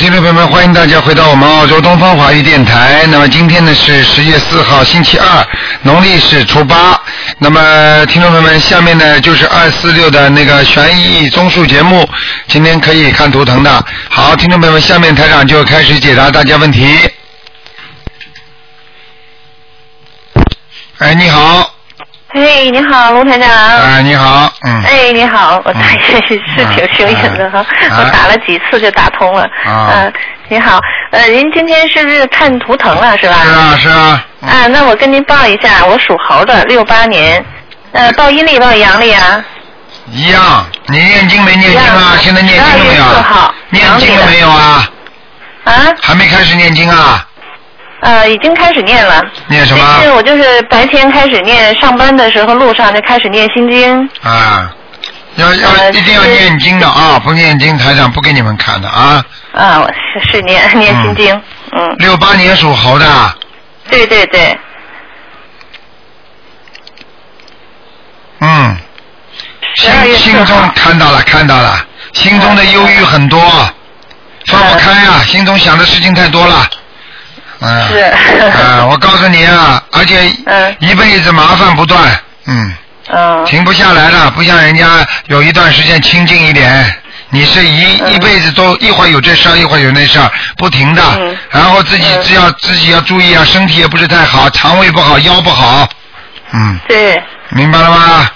[0.00, 3.04] 听众朋友们，欢迎大家回到我们澳洲东方华语电台。
[3.10, 5.46] 那么今天呢是十月四号，星期二，
[5.82, 6.98] 农历是初八。
[7.38, 12.08] 那么听众朋友们，下面呢就是二四六的那个悬疑综述节目，
[12.48, 13.84] 今天可以看图腾的。
[14.08, 16.96] 好，听众朋友们，下面台长就开始解答大家问题。
[20.96, 21.69] 哎，你好，
[22.52, 23.48] 嘿，你好，龙台长。
[23.48, 29.44] 哎，你好，嗯，哎，你好，我太是是挺幸运的哈，啊 我打了几次就打通了。
[29.64, 30.12] 啊嗯，
[30.48, 30.80] 你好，
[31.12, 33.36] 呃，您今天是不是看图腾了是吧？
[33.44, 37.42] 是啊，是啊，嗯啊，那我跟您报一下，我属猴的，六八年，
[37.92, 39.44] 呃，报阴历报阳历啊？
[40.10, 40.66] 一样。
[40.88, 42.16] 你念经没念经啊？
[42.20, 43.54] 现在念经了没有12月4号啊？
[43.70, 44.90] 念经了没有啊？
[45.62, 45.72] 啊，
[46.02, 47.24] 还没开始念经啊？
[48.00, 49.22] 呃，已经开始念了。
[49.48, 54.08] 念什么但是我就是白天开始念，上班的时候路上就开始念心经。
[54.22, 54.74] 啊？
[55.36, 57.18] 要要呃一定要念经的啊！
[57.22, 59.24] 不念经，台长不给你们看的啊！
[59.52, 63.06] 啊，我是是念 念心经，嗯，六八年属猴的，
[63.88, 64.58] 对对对，
[68.40, 68.76] 嗯，
[69.76, 70.56] 心中。
[70.74, 71.78] 看到了看到了，
[72.12, 73.40] 心中的忧郁很多，
[74.46, 76.68] 放不开啊，心中想的事情太多了。
[77.60, 77.98] 嗯，是
[78.58, 82.74] 啊，我告诉你啊，而且嗯一辈子麻烦不断，嗯。
[83.12, 86.94] 嗯，停不下来了，不像人家有一段时间清静一点。
[87.30, 91.02] 你是一、嗯一辈子都一会儿有这事儿，一会儿有那事儿，不停的。
[91.18, 95.88] 嗯然后自己嗯只要、自己要注意啊，身体也不是太好，肠胃不好，腰不好。
[96.52, 98.30] 嗯，对明白了吗？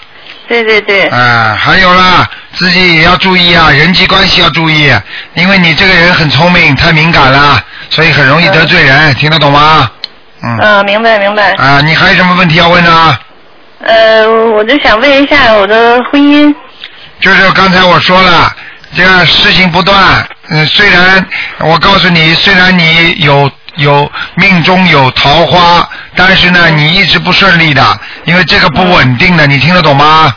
[0.49, 4.91] 对对对，啊，还有啦，自己也要注意啊，人际关系要注意，
[5.33, 9.89] 因为你这个人很聪明，太敏感了，所以很容易得罪人，听得懂吗？
[10.41, 10.57] 嗯。
[10.61, 11.51] 嗯，明白明白。
[11.53, 13.17] 啊，你还有什么问题要问呢？
[13.85, 16.53] 呃，我就想问一下我的婚姻，
[17.19, 18.51] 就是刚才我说了，
[18.95, 20.25] 这个事情不断。
[20.49, 21.25] 嗯，虽然
[21.59, 30.33] 我告诉你，虽然你有有命中有桃花，但是呢，你一直不顺利的，因为这个不稳定的，你听得懂吗？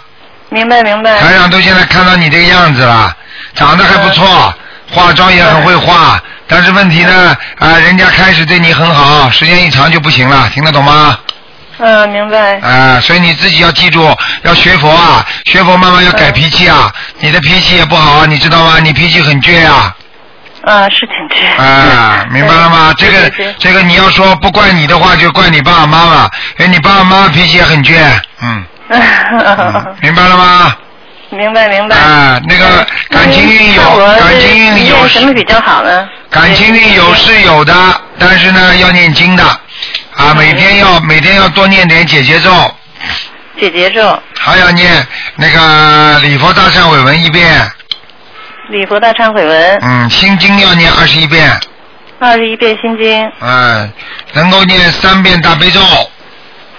[0.50, 1.18] 明白明白。
[1.18, 3.14] 台长都现在看到你这个样子了，
[3.54, 4.54] 长得还不错，
[4.90, 11.18] 化妆也很会化，但是问题呢，啊、人家开始对你很好，时间一长就不行了，听得懂吗？
[11.80, 12.58] 嗯，明白。
[12.60, 16.92] 啊，所以你自己要记住，要学佛啊，学佛慢慢要改脾气啊。
[17.20, 18.80] 你的脾气也不好啊，你知道吗？
[18.82, 19.94] 你脾气很倔啊。
[20.64, 21.62] 啊，是挺倔。
[21.62, 22.92] 啊，明白了吗？
[22.98, 27.96] 这个这个你要说不怪你的话，就怪你爸爸妈妈，因为你爸爸妈妈脾气也很倔。
[28.42, 30.76] 嗯，嗯 明白了吗？
[31.30, 31.96] 明白明白。
[31.96, 33.82] 啊，那个感情运有，
[34.18, 36.08] 感情运有念什么比较好呢？
[36.30, 37.74] 感情运有是有的，
[38.18, 39.44] 但是呢要念经的，
[40.16, 42.50] 啊，每天要每天要多念点解结咒。
[43.60, 45.06] 解结咒，还要念
[45.36, 47.70] 那个礼佛大忏悔文一遍，
[48.70, 51.50] 礼佛大忏悔文，嗯，心经要念二十一遍，
[52.20, 53.92] 二十一遍心经，嗯，
[54.32, 55.80] 能够念三遍大悲咒，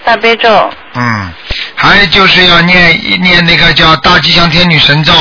[0.04, 1.30] 大悲咒，嗯，
[1.82, 5.12] 还就是要念一念那个叫大吉祥天女神咒，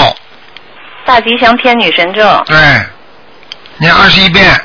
[1.06, 2.58] 大吉祥天女神咒，对，
[3.78, 4.60] 念二十一遍，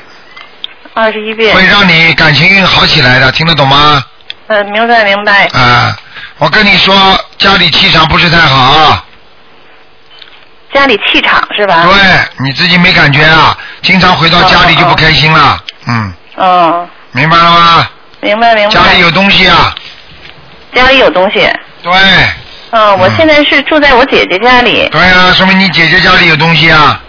[0.93, 1.55] 二十一遍。
[1.55, 4.03] 会让你感情运好起来的，听得懂吗？
[4.47, 5.45] 呃，明白明白。
[5.53, 5.95] 啊，
[6.37, 9.01] 我跟你说，家里气场不是太好，
[10.73, 11.85] 家里气场是吧？
[11.85, 17.89] 对，你自己没感觉啊，经常回到家里就不开心了，嗯，嗯，明白了吗？
[18.19, 18.69] 明白明白。
[18.75, 19.73] 家里有东西啊，
[20.73, 21.49] 家里有东西。
[21.91, 21.93] 对。
[22.71, 24.89] 嗯，我嗯现在是住在我姐姐家里。
[24.91, 27.01] 对啊，说明你姐姐家里有东西啊。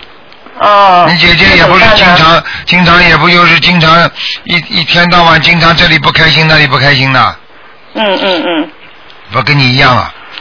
[0.61, 1.07] 哦。
[1.09, 4.09] 你姐姐也不是经常，经常也不就是经常
[4.45, 7.37] 一一天到晚经常这里不开心那里不开心的，
[7.95, 8.71] 嗯嗯嗯。
[9.33, 10.13] 不跟你一样啊。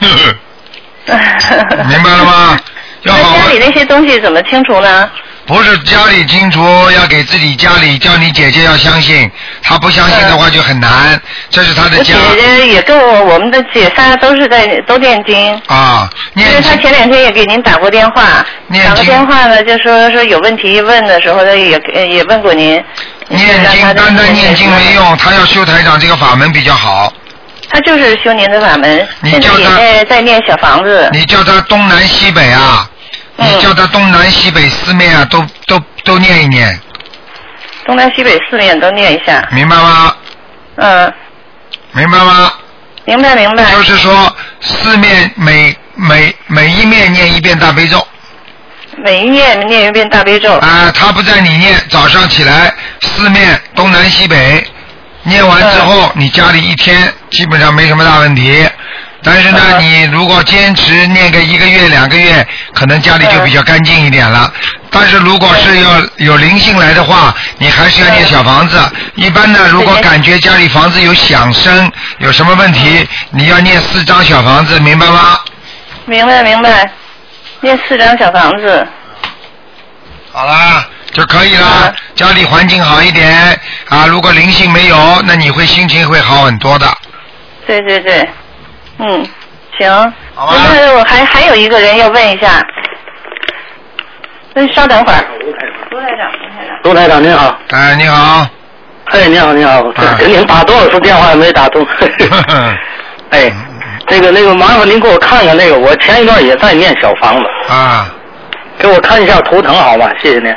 [1.88, 2.58] 明白了吗？
[3.02, 5.10] 要好好那家里那些东西怎么清除呢？
[5.46, 9.30] 不是家里清楚，要给自己家里叫你姐姐要相信，
[9.62, 11.20] 她不相信的话就很难，
[11.50, 15.54] 这是她的我家姐姐也跟我，我们的姐仨都是在都念经。
[15.66, 16.10] 啊。
[16.34, 22.82] 因为念经她前两天也给您打过电话，打过念电话呢，就说说有问题问的时候，她也呃也问过您。
[23.28, 24.94] 念经单单念经没。
[24.94, 27.12] 用，她要修台长这个法门比较好。
[27.68, 31.08] 她就是修您的法门，你叫她在在念小房子。
[31.12, 32.95] 你叫他东南西北啊，嗯
[33.36, 36.80] 你叫他东南西北四面啊，都都都念一念，
[37.84, 39.46] 东南西北四面都念一下。
[39.52, 40.14] 明白吗？
[40.76, 41.12] 嗯，
[41.92, 42.52] 明白吗？
[43.04, 43.70] 明白明白。
[43.70, 48.04] 就是说四面每每每一面念一遍大悲咒
[49.04, 50.54] 每一面念一遍大悲咒。
[50.54, 52.72] 啊，他不在你念，早上起来
[53.02, 54.66] 四面东南西北
[55.24, 58.66] 念完之后，你家里一天基本上没什么大问题。
[59.22, 64.52] 但是呢，嗯你如果坚持念个一个月、两个月，可能家里就比较干净一点了。
[64.90, 68.78] 但是如果是要有灵性来的话，你还是要念小房子。
[69.14, 75.38] 一般呢，如果感觉家里房子有响声，有什么问题，你要念四张小房子，明白吗？
[76.04, 76.90] 明白明白，
[77.60, 78.86] 念四张小房子。
[80.32, 81.94] 好啦，就可以了啊。
[82.14, 83.58] 家里环境好一点
[83.88, 86.86] 啊，如果灵性没有，那你会心情会好很多的。
[87.66, 88.28] 对对对，
[88.98, 89.28] 嗯，
[89.78, 90.14] 行。
[90.34, 92.64] 好吧那我还还有一个人要问一下，
[94.54, 95.18] 那稍等会儿。
[95.40, 96.80] 卢台长，卢台长。
[96.84, 98.46] 卢台长您好，哎，你好。
[99.06, 101.86] 哎，你好，你好，啊给您打多少次电话也没打通。
[103.30, 103.52] 哎，
[104.08, 108.08] 那个那个，麻烦您给我看看那个，我前一段也在念小房子，啊，
[108.78, 110.10] 给我看一下图腾好吗？
[110.20, 110.54] 谢谢您。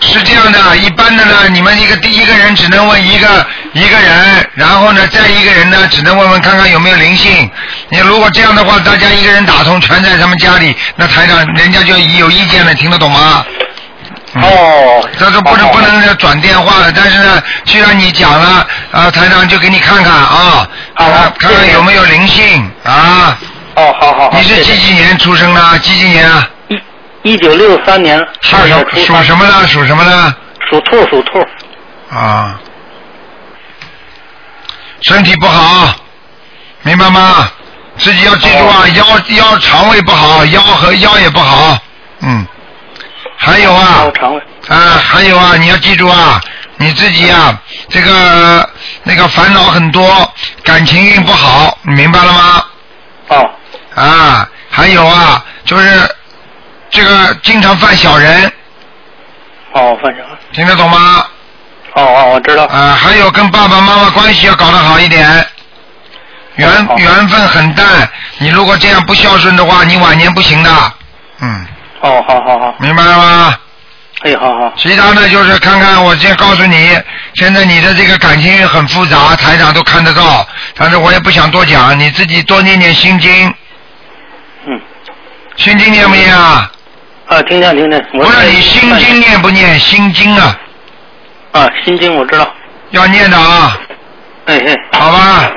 [0.00, 7.50] 是这样的，一般的呢，你们一个第一个人只能问一个一个人，然后呢，再一个人呢，只能问问看看有没有灵性。
[7.88, 13.44] 你如果这样的话，大家一个人打通，全在他们家里，那台长人家就有意见了，听得懂吗？
[14.34, 23.36] 嗯哦，这是不能不能转电话了，但是呢，既然你讲了，啊，台长就给你看看啊，好看看有没有灵性啊。
[23.74, 24.38] 哦，好好好。
[24.38, 25.78] 你是几几年出生的？
[25.78, 26.46] 几几年啊？
[27.22, 29.66] 一一九六三年属二月什属什么呢？
[29.66, 30.34] 属什么呢？
[30.70, 31.38] 属兔属兔。
[32.10, 32.58] 啊，
[35.02, 35.94] 身体不好，
[36.82, 37.50] 明白吗？
[37.98, 39.04] 自己要记住啊，腰
[39.36, 41.76] 腰肠胃不好，腰和腰也不好，
[42.20, 42.46] 嗯，
[43.36, 44.42] 还有啊腰，肠胃。
[44.68, 46.40] 啊，还有啊，你要记住啊，
[46.76, 48.70] 你自己啊，这个
[49.02, 50.32] 那个烦恼很多，
[50.62, 52.64] 感情运不好，你明白了吗？
[53.28, 53.50] 哦
[53.96, 56.08] 啊，还有啊，就是
[56.90, 58.52] 这个经常犯小人，
[59.72, 61.24] 哦，反正听得懂吗？
[61.94, 62.64] 哦哦，我知道。
[62.66, 65.46] 啊，还有跟爸爸妈妈关系要搞得好一点，
[66.56, 68.08] 缘好缘分很淡。
[68.38, 70.70] 你如果这样不孝顺的话，你晚年不行的。
[71.40, 71.66] 嗯，
[72.00, 73.58] 哦，好好好，明白了吗？
[74.22, 74.72] 哎，好好。
[74.76, 76.98] 其他的就是看看，我先告诉你，
[77.34, 83.54] 现在你的这个感情很复杂，台长都看得到，但是我也不想多讲，你自己多念念心经，
[84.66, 84.80] 嗯。
[85.56, 86.70] 心经念不念啊？
[87.28, 88.06] 啊，听见听见。
[88.14, 89.78] 我不是你心经念不念？
[89.78, 90.58] 心经啊，
[91.52, 92.48] 啊，心经我知道。
[92.90, 93.78] 要念的啊，
[94.46, 94.74] 哎哎。
[94.98, 95.50] 好吧？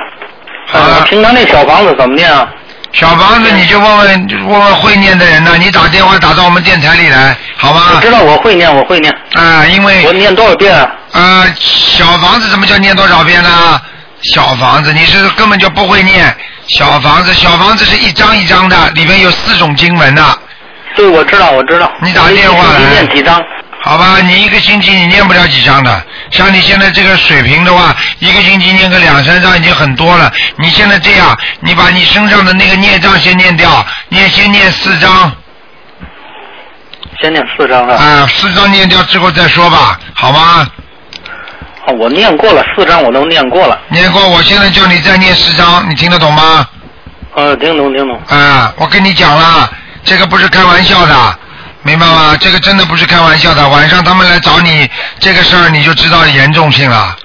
[0.66, 1.02] 好啊，了。
[1.08, 2.46] 平常那小房子怎么念啊？
[2.92, 8.10] 小房子你就问问问问会念的人呢，你打电话打到我们电台里来，好我知？
[8.10, 9.10] 道我会念，我会念。
[9.32, 10.90] 啊，因为我念多少遍啊？
[11.12, 13.80] 啊，小房子怎么叫念多少遍呢？
[14.24, 16.36] 小房子你是根本就不会念。
[16.68, 20.22] 小房子，小房子是一张一张的，里面有四种经文的，
[20.94, 21.90] 对，我知道，我知道。
[22.00, 23.40] 你打电话来你念几张？
[23.84, 24.20] 好吧？
[24.20, 30.30] 你一个星期你念不了几张的，像你现在这个水平的话，一个星期念个两三张已经很多了。
[30.56, 35.32] 你现在这样，你把你身上的那个孽障先念掉，念先念四张，
[37.20, 37.94] 先念四张是吧？
[37.96, 40.66] 啊，四张念掉之后再说吧，好吗？
[41.86, 43.76] 哦，我念过了，四张我都念过了。
[43.88, 46.64] 念过，我现在叫你再念四张，你听得懂吗？
[47.34, 48.16] 呃，听懂听懂。
[48.28, 49.68] 啊，我跟你讲了，
[50.04, 51.38] 这个不是开玩笑的，
[51.82, 52.36] 明白吗？
[52.40, 53.68] 这个真的不是开玩笑的。
[53.68, 54.88] 晚上他们来找你
[55.20, 57.16] 这个事儿，你就知道严重性了。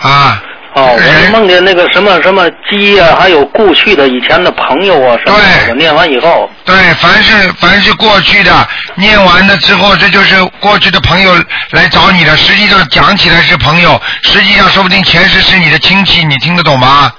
[0.00, 0.42] 啊，
[0.74, 5.44] 哦，我是梦见那个什么什么鸡呀、还有过去的以前的朋友啊什么的。
[5.44, 11.32] 对我念完以后，对，凡是凡是过去的，念完了之后，这就是过去的朋友
[11.70, 12.36] 来找你的。
[12.36, 17.12] 实际上讲起来是朋友，实际上说不定前世是你的亲戚，你听得懂吗？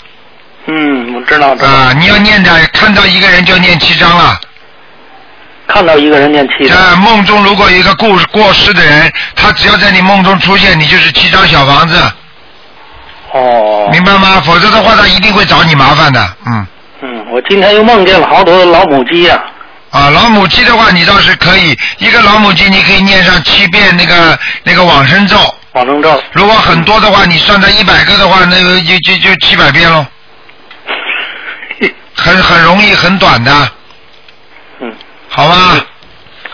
[0.67, 1.67] 嗯，我知道知道。
[1.67, 4.39] 啊，你要念的，看到一个人就念七章了。
[5.67, 6.77] 看到一个人念七张。
[6.77, 12.00] 在梦中如果有一个故过世的人，他只要在你梦中出现，你就是七张小房子，
[13.34, 13.89] 哦。
[13.91, 14.41] 明白吗？
[14.45, 16.34] 否则的话，他一定会找你麻烦的。
[16.45, 16.67] 嗯，
[17.01, 19.39] 嗯，我今天又梦见了好多老母鸡呀、
[19.91, 25.38] 啊，老母鸡的话，你倒是可以，一个老母鸡你可以念上七遍那个那个往生咒。
[25.74, 26.24] 往生咒。
[26.31, 30.05] 如果很多的话，你算到一百个的话，那个就就就七百遍喽，
[32.15, 33.67] 很很容易，很短的，嗯，
[35.36, 35.86] 好吧？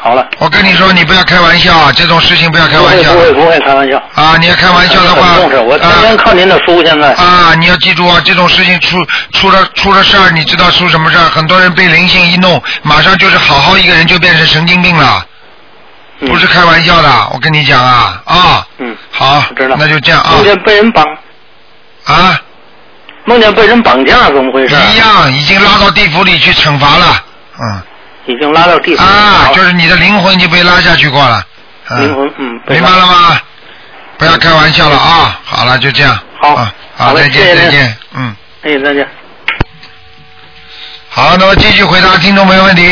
[0.01, 0.25] 好了。
[0.39, 4.01] 我跟你说，你不要开玩笑啊，这种事情不要开玩笑会不会不会开玩笑。
[4.15, 4.35] 啊！
[4.39, 7.13] 你要开玩笑的话我天天啊看您的书，现在。
[7.13, 8.97] 啊，你要记住啊，这种事情出
[9.33, 11.25] 出了出了事儿，你知道出什么事儿？
[11.29, 15.23] 很多人被灵性一弄，马上就是好好一个人就变成神经病了，
[16.21, 21.05] 嗯不是开玩笑的，我跟你讲啊啊，嗯，好知道，那就这样啊梦见被人绑，
[22.05, 22.41] 啊，
[23.25, 24.75] 梦见被人绑架，怎么回事？
[24.93, 27.23] 一样已经拉到地府里去惩罚了，
[27.59, 27.81] 嗯
[28.25, 31.45] 已经拉到地上啊，了就是你的灵魂已经被拉下去过了，
[31.89, 33.41] 嗯灵魂，嗯，明白了吗？
[34.17, 35.39] 不要开玩笑了啊！
[35.43, 36.17] 好了，就这样。
[36.39, 38.35] 好啊，好，再见，再见，嗯。
[38.61, 39.07] 哎，再见。
[41.09, 42.83] 好，那么继续回答听众朋友问题。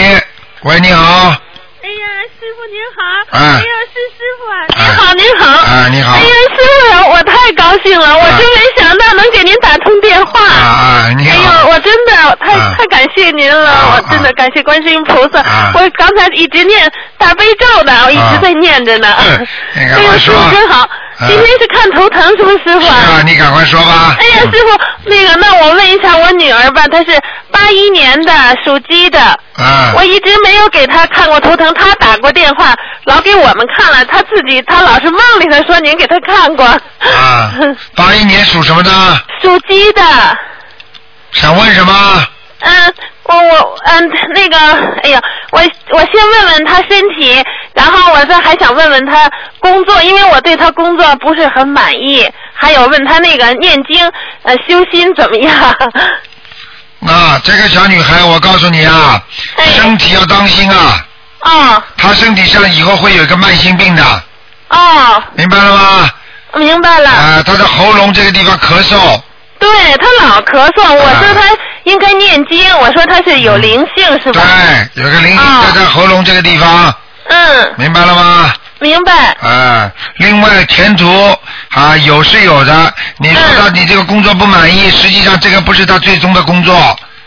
[0.63, 1.03] 喂，你好。
[1.03, 2.05] 哎呀，
[2.39, 3.37] 师傅您好。
[3.37, 3.63] 啊哎呀，
[5.09, 5.45] 好，您好。
[5.47, 6.25] 啊你好哎呀，
[6.55, 10.39] 师傅，我太高兴了，我真没想到能给您打通电话。
[10.39, 11.35] 啊啊，你哎。
[11.35, 15.39] 呦，我真的太、啊太感谢您了，啊我真的感谢观世音菩萨。
[15.39, 19.15] 啊我刚才一直念大悲咒呢，我一直在念着呢。
[19.73, 20.81] 哎呦，师傅真好！
[20.81, 20.89] 啊
[21.27, 24.15] 今天是看头疼是不是师傅是啊，你赶快说吧。
[24.19, 27.19] 哎呀，师傅，那个，那我问一下我女儿吧，她是
[27.51, 28.31] 八一年的，
[28.63, 29.19] 属鸡的。
[29.59, 32.73] 啊我一直没有给他看过图腾，他打过电话，
[33.05, 36.65] 老给我们看了，他自己他老是梦里头说您给他看过。
[36.65, 37.51] 啊，
[37.95, 38.91] 八一年属什么的？
[39.41, 40.01] 属鸡的，
[41.31, 41.93] 想问什么？
[42.61, 44.57] 嗯，我我嗯那个，
[45.03, 45.61] 哎呀，我
[45.91, 47.41] 我先问问他身体，
[47.73, 54.05] 然后我再还想问问他工作，因为我对他工作不是很满意，还有问他那个念经
[54.43, 55.53] 呃修心怎么样？
[57.07, 59.21] 啊，这个小女孩，我告诉你啊，
[59.55, 59.65] 哎。
[59.71, 61.05] 身体要当心啊，
[61.41, 61.83] 哦。
[61.97, 64.03] 她身体上以后会有一个慢性病的，
[64.69, 66.09] 哦，明白了吗？
[66.55, 67.09] 明白了。
[67.09, 69.21] 啊，她的喉咙这个地方咳嗽，
[69.59, 71.49] 对她老咳嗽，我说她
[71.83, 74.41] 应该念经，我说她是有灵性是吧？
[74.93, 76.93] 对，有个灵性啊在她喉咙这个地方，
[77.29, 78.53] 嗯，明白了吗？
[78.79, 79.35] 明白。
[79.41, 81.05] 啊，另外前途
[81.71, 86.75] 啊有是有的，你说他嗯你这个工作不满意，实际上这个不是他最终的工作，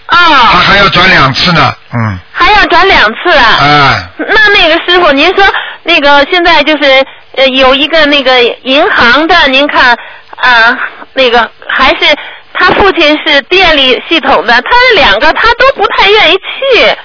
[0.09, 0.35] 他哦，
[0.67, 3.45] 还要转两次呢，嗯，还要转两次啊？
[3.45, 5.45] 啊，那那个师傅，您说
[5.85, 7.05] 那个现在就是
[7.37, 9.97] 呃有一个那个银行的，您看
[10.37, 10.77] 啊、
[11.13, 12.17] 那个还是
[12.55, 16.97] 他父亲是电力系统的，他两个他都不太愿意去。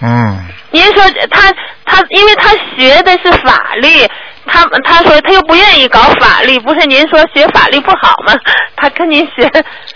[0.00, 0.38] 嗯，
[0.70, 1.52] 您说他
[1.88, 4.06] 他，因为他学的是法律，
[4.46, 8.34] 他他说他又不愿意搞法律，不是您说学法律不好吗？
[8.76, 9.46] 他跟您学，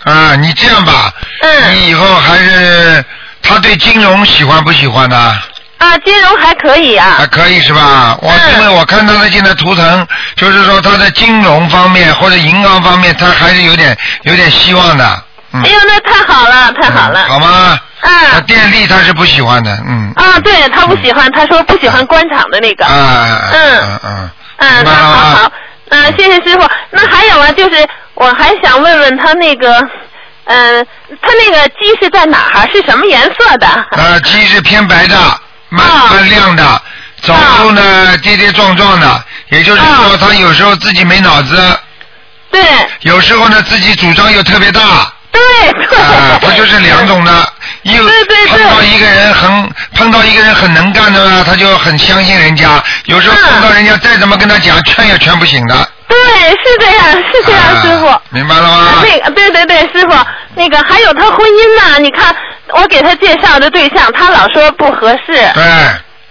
[0.03, 3.03] 啊，你这样吧，嗯你以后还是
[3.41, 5.37] 他对金融喜欢不喜欢呢？
[5.77, 7.27] 啊，金融还可以啊还。
[7.27, 8.17] 可以是吧？
[8.21, 15.23] 我嗯因为我看他的现在图腾，就是说他在金融方面或者银行方面，他还是有点有点希望的，
[15.53, 17.25] 嗯哎，呦，那太好了，太好了。
[17.27, 17.79] 嗯好吗？
[18.01, 20.11] 那啊电力他是不喜欢的，嗯。
[20.15, 22.85] 啊，对他不喜欢，他说不喜欢官场的那个。
[22.85, 25.51] 啊，嗯嗯嗯，嗯，好好，
[25.89, 26.67] 嗯，谢谢师傅。
[26.91, 29.79] 那还有啊，就是我还想问问他那个，
[30.45, 30.85] 嗯，
[31.21, 32.67] 他那个鸡是在哪儿？
[32.73, 33.67] 是什么颜色的？
[33.91, 35.15] 呃，鸡是偏白的，
[35.69, 36.81] 蛮啊蛮亮的，
[37.21, 41.79] 走路呢跌跌撞撞的，也就是说啊他有时候自己没脑子，
[42.51, 42.61] 对
[43.01, 44.81] 有时候呢自己主张又特别大，
[45.33, 45.97] 对对。
[45.97, 47.31] 啊，他就是两种的，
[47.83, 55.75] 一对对对碰到一个人很碰到一个人很能干的呢，他就很相信人家，有时候嗯碰到人家再怎么跟他讲，劝也劝不醒的。
[56.07, 56.17] 对，
[56.51, 58.13] 是这样，是这样，啊师傅。
[58.29, 58.87] 明白了吗？
[59.03, 60.15] 那个，对对对，师傅，
[60.55, 62.35] 那个还有他婚姻呢，你看
[62.75, 65.33] 我给他介绍的对象，他老说不合适。
[65.53, 65.63] 对。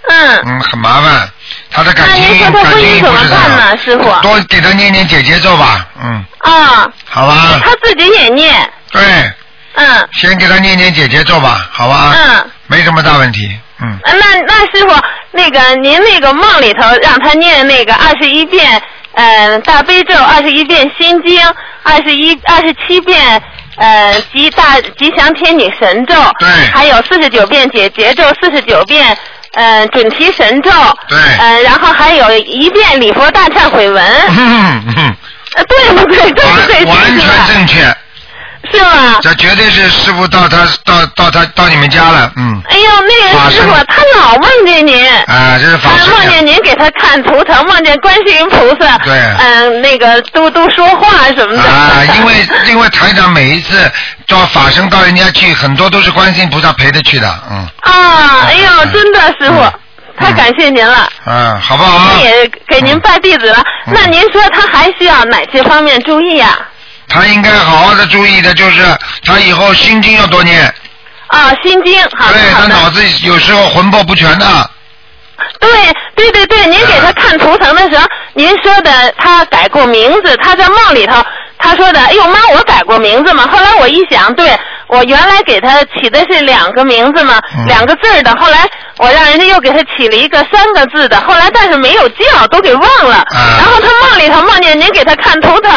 [0.08, 1.28] 嗯，嗯，很麻烦，
[1.70, 4.10] 他的感那情您说他婚感情姻怎么办呢，师傅？
[4.20, 9.02] 多给他念念姐姐咒吧，嗯，啊，好吧，他自己也念，对，
[9.74, 10.08] 嗯。
[10.12, 12.50] 先给他念念姐姐咒吧，好吧，嗯。
[12.68, 14.94] 没什么大问题，嗯，呃那那师傅，
[15.32, 18.80] 那个您那个梦里头让他念那个二十一遍，
[19.14, 21.38] 呃大悲咒，二十一遍心经，
[21.82, 23.42] 二十一二十七遍
[23.76, 26.48] 呃吉大吉祥天女神咒，对。
[26.72, 29.14] 还有四十九遍解结咒，四十九遍
[29.52, 30.70] 呃准提神咒，
[31.08, 31.18] 对。
[31.38, 35.16] 呃然后还有一遍礼佛大忏悔文，嗯嗯，
[35.56, 36.30] 呃对不对？
[36.30, 36.84] 对不对？
[36.86, 37.96] 完全正确，
[38.72, 39.18] 是吗？
[39.20, 45.08] 这绝对是师傅到他到到他到你们家了，嗯，哎呦，那个师傅，他老梦见您。
[45.26, 49.14] 啊，这是法他梦见您给他看图腾，梦见观世音菩萨，对。
[49.14, 51.62] 嗯、那个都都说话什么的。
[51.62, 52.34] 啊，因为
[52.68, 53.90] 因为台长每一次
[54.26, 57.66] 到法身到人家去，很多都是观世音菩萨陪着去的，嗯。
[57.80, 59.72] 啊，哎呦，真的师傅，嗯。
[60.18, 62.12] 太感谢您了，嗯，好不好？
[62.14, 63.64] 那也给您拜弟子了。
[63.86, 63.94] 嗯。
[63.94, 66.58] 那您说他还需要哪些方面注意呀、
[67.12, 68.82] 他应该好好的注意的，就是
[69.24, 70.62] 他以后心经要多念，
[71.26, 71.50] 啊？
[71.62, 72.66] 心经，好的对他。
[72.66, 74.70] 脑子有时候魂魄不全的，
[75.60, 75.70] 对
[76.14, 81.22] 对对对，您给他看图腾的时候，您说的他改过名字，他在梦里头
[81.58, 83.46] 他说的，哎呦妈，我改过名字嘛。
[83.46, 84.58] 后来我一想，对
[84.92, 88.68] 我原来给他起的是两个名字嘛，嗯两个字儿的，后来
[88.98, 93.16] 我让人家又给他起了一个三个字的，后来但是没有叫，都给忘了。
[93.16, 95.72] 啊然后他梦里头梦见您给他看头疼，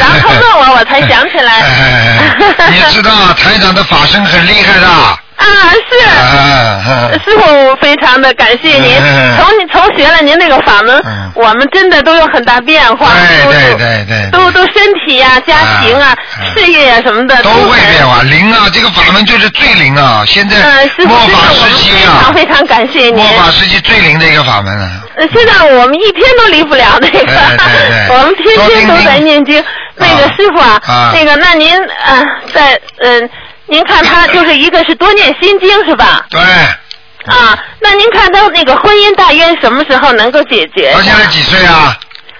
[0.00, 1.60] 然后他问我，我才想起来。
[1.60, 4.88] 哎，你知道台长的法身很厉害的，
[5.38, 5.46] 啊，
[5.88, 6.08] 是。
[6.08, 8.96] 啊，师傅，非常的感谢您。
[9.00, 16.14] 嗯从你从学了您那个法门，嗯我们真的都有很大变化，对对对对，都都身体呀、家庭啊、
[16.54, 18.22] 事业啊什么的都会变化。
[18.22, 20.24] 灵啊，这个法门就是最灵啊！
[20.26, 20.56] 现在
[21.06, 23.14] 末法时期啊，非常非常感谢您。
[23.14, 24.90] 末法时期最灵的一个法门啊。
[25.16, 27.18] 呃，现在我们一天都离不了那个，
[28.10, 29.62] 我们天天都在念经。
[30.00, 32.22] 那个师傅啊，那个那您啊，
[32.54, 33.28] 在嗯，
[33.68, 36.26] 您看他就是一个是多念心经是吧？
[36.30, 36.40] 对。
[37.26, 40.90] 啊，那您看他那个婚姻大约什么时候能够解决？
[40.94, 41.96] 他现在几岁啊？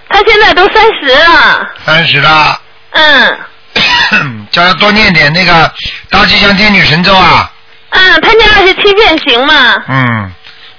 [0.08, 1.66] 他现在都三十了。
[1.84, 2.60] 三十了。
[2.92, 3.38] 嗯。
[4.50, 5.70] 叫他多念点那个
[6.08, 7.52] 大吉祥天女神咒啊。
[7.90, 9.76] 嗯，他念二十七遍行吗？
[9.88, 10.32] 嗯，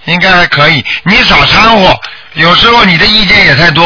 [0.05, 0.83] 应该还可以。
[1.03, 1.95] 你少掺和，
[2.33, 3.85] 有时候你的意见也太多。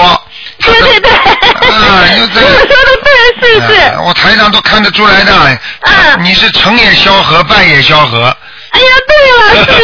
[0.60, 1.12] 对对对。
[1.12, 2.66] 啊，你 说的
[3.04, 3.98] 对，是是。
[4.06, 5.34] 我台上都看得出来的。
[5.36, 6.16] 啊。
[6.20, 8.36] 你是成也萧何，败也萧何。
[8.72, 9.82] 哎呀，对了，是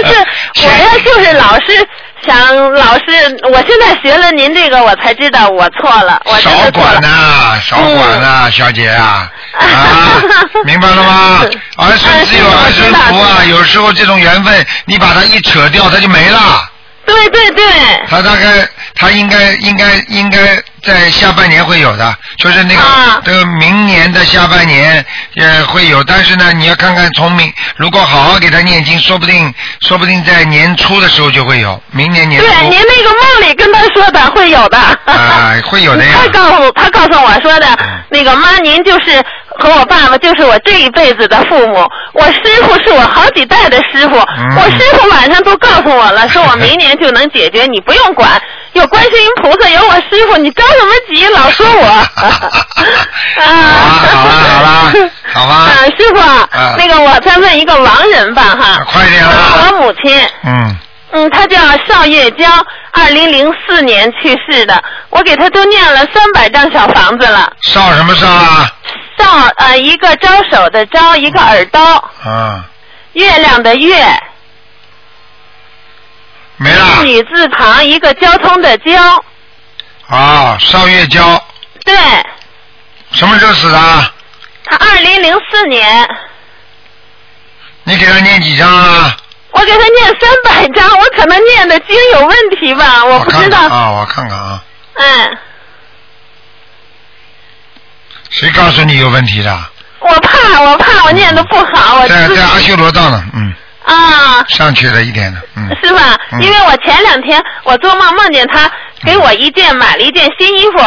[0.62, 1.88] 是， 我呀就是老是
[2.26, 10.22] 想，老是，我现在学了您这个，我才知道我错了，我 少管呐，少管呐，小姐啊，啊，
[10.66, 11.42] 明白了吗？
[11.78, 16.69] 儿孙自有儿孙福啊，有时候这种缘分，你把它一扯掉，它就没了。
[17.10, 17.66] 对对对。
[18.08, 22.82] 他大概，他应该应该应该在下半年会有的，就是那个
[23.24, 32.48] 这个明年的下半年也会有，但是呢，你要看看从明，如果好好给他念经，说不定说不定在年初的时候就会有，明年年初。
[32.48, 34.78] 对，您那个梦里跟他说的会有的。
[34.78, 36.20] 啊，会有的呀。
[36.22, 37.78] 他告诉他告诉我说的，
[38.10, 39.24] 那个妈，您就是
[39.60, 48.42] 和我爸爸就是我这一辈子的父母，我师傅是我好几代的师傅，我师傅晚上都告诉我了，说我明年就能解决，你不用管，
[48.74, 51.28] 有观世音菩萨，有我师傅，你着什么急？
[51.28, 51.86] 老说我。
[53.44, 53.46] 啊，
[54.12, 55.54] 好了好了，好吧。
[55.68, 56.22] 啊，师傅，
[56.78, 58.84] 那个我再问一个亡人吧哈。
[58.86, 59.68] 快点啊！
[59.72, 60.20] 我母亲。
[60.46, 60.76] 嗯。
[61.12, 62.48] 嗯，她叫邵月娇，
[62.92, 67.52] 二零零四年去世的，我给她都念了三百张小房子了。
[67.64, 68.70] 邵什么邵啊？
[69.20, 71.82] 邵呃，一个招手的招，一个耳刀。
[72.24, 72.66] 啊。
[73.14, 74.06] 月亮的月。
[76.58, 77.04] 没了。
[77.04, 79.24] 女字旁一个交通的交。
[80.08, 81.42] 啊，邵月娇。
[81.84, 81.96] 对。
[83.12, 83.78] 什么时候死的？
[84.66, 86.08] 他二零零四年。
[87.84, 89.18] 你给他念几张啊？
[89.52, 93.58] 我给他念三百张，我可能念的经有问题吧，我不知道。
[93.68, 94.64] 啊，我看看啊。
[94.94, 95.38] 嗯。
[98.30, 99.60] 谁告诉你有问题的？
[100.00, 103.54] 我怕，我怕我念的不好，我在在阿修罗道呢，嗯。
[103.86, 104.46] 啊。
[104.48, 105.70] 上去了一点的，嗯。
[105.84, 106.18] 是吧？
[106.40, 108.70] 因为我前两天我做梦梦见他
[109.04, 110.78] 给我一件买了一件新衣服，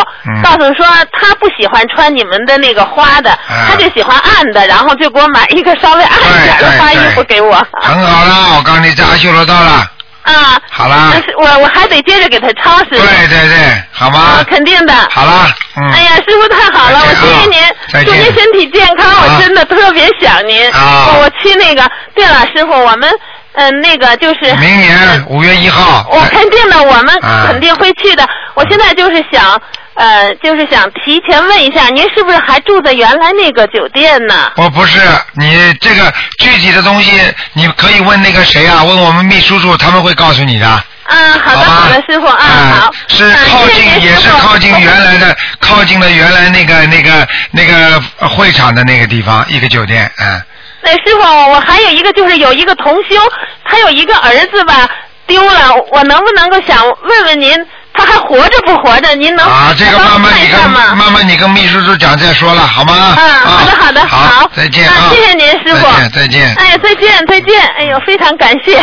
[0.43, 7.55] 告诉说他不喜欢穿你们的那个花的，他就喜欢暗的，然后就给我买一个稍微暗一点的花衣服给我。
[7.83, 9.87] 很好啦，我告诉你在阿修罗道了。
[10.23, 10.61] 啊。
[10.71, 11.13] 好啦。
[11.37, 13.07] 我我还得接着给他抄是吧？
[13.07, 14.45] 对对对，好吗？
[14.49, 14.95] 肯定的。
[15.11, 15.91] 好啦，嗯。
[15.91, 20.71] 哎呀，师傅太好了，我谢谢您，祝您身体健康，我真的特别想您。
[20.73, 21.17] 啊。
[21.21, 23.11] 我去那个，对了，师傅，我们。
[23.55, 26.09] 嗯，那个就是明年五月一号。
[26.11, 28.27] 我肯定的，我们肯定会去的。
[28.55, 29.61] 我现在就是想，
[29.95, 34.51] 呃，就是想提前问一下，您是不是还住在原来那个酒店呢？
[34.57, 35.01] 我不是，
[35.35, 37.21] 你这个具体的东西，
[37.53, 38.83] 你可以问那个谁啊？
[38.83, 40.85] 问我们秘书处，他们会告诉你的。
[41.05, 42.39] 嗯，好的，好的，师傅，啊，
[42.81, 42.93] 好。
[43.09, 50.43] 是靠近，也是靠近原来的，靠近了原来那个那个那个会场的那个地方，一个酒店，嗯。
[50.81, 53.17] 那师傅，我还有一个，就是有一个同修，
[53.65, 54.89] 他有一个儿子吧，
[55.27, 57.53] 丢了，我能不能够想问问您，
[57.95, 59.15] 他还活着不活着？
[59.15, 63.15] 您能啊，这个慢慢你跟慢慢你跟秘书处讲再说了，好吗？
[63.19, 68.81] 嗯，好的好的好，再见啊，谢谢您师傅，再见再见，哎，再见再见，哎呦，非常感谢。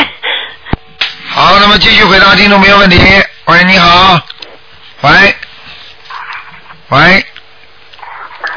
[1.27, 2.99] 好，那么继续回答听众朋友问题。
[3.45, 4.19] 喂，你好，
[5.01, 5.35] 喂，
[6.89, 7.25] 喂，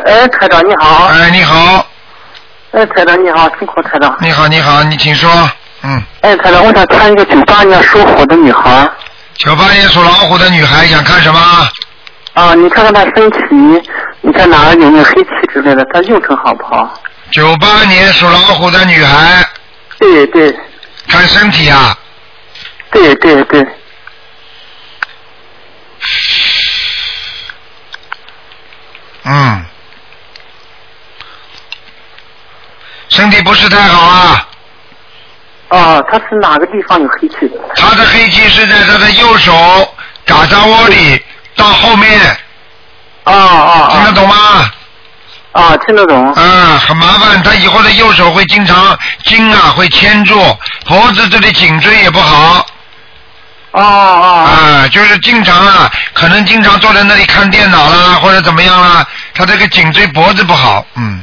[0.04, 1.86] 哎，台长你好，哎，你好。
[2.72, 4.14] 哎，台长你好，辛苦台长。
[4.20, 5.30] 你好，你好，你请说，
[5.82, 6.02] 嗯。
[6.20, 8.88] 哎，台长，我想看一个九八年属虎的女孩。
[9.36, 11.68] 九八年属老虎的女孩想看什么？
[12.34, 13.90] 啊，你看看她身体，
[14.20, 17.00] 你看哪有没有黑气之类的，她运程好不好？
[17.30, 19.44] 九八年属老虎的女孩。
[19.98, 20.54] 对对。
[21.08, 21.96] 看身体啊。
[22.90, 23.66] 对对对。
[29.24, 29.64] 嗯。
[33.08, 34.48] 身体不是太好啊。
[35.72, 37.50] 啊，他是哪个地方有黑气？
[37.76, 39.52] 他的黑气是在他的右手
[40.26, 41.20] 嘎扎窝里
[41.56, 42.20] 到后面。
[43.24, 44.34] 啊啊听得懂吗？
[45.52, 46.32] 啊，听得懂。
[46.36, 50.34] 嗯，很麻烦，他以后的右手会经常筋啊会牵住，
[50.86, 52.66] 脖子这里颈椎也不好。
[53.70, 54.44] 哦哦。
[54.44, 61.22] 啊，就是经常啊，可能经常坐在那里看电脑啦，或者怎么样啦，他这个颈椎脖子不好，嗯，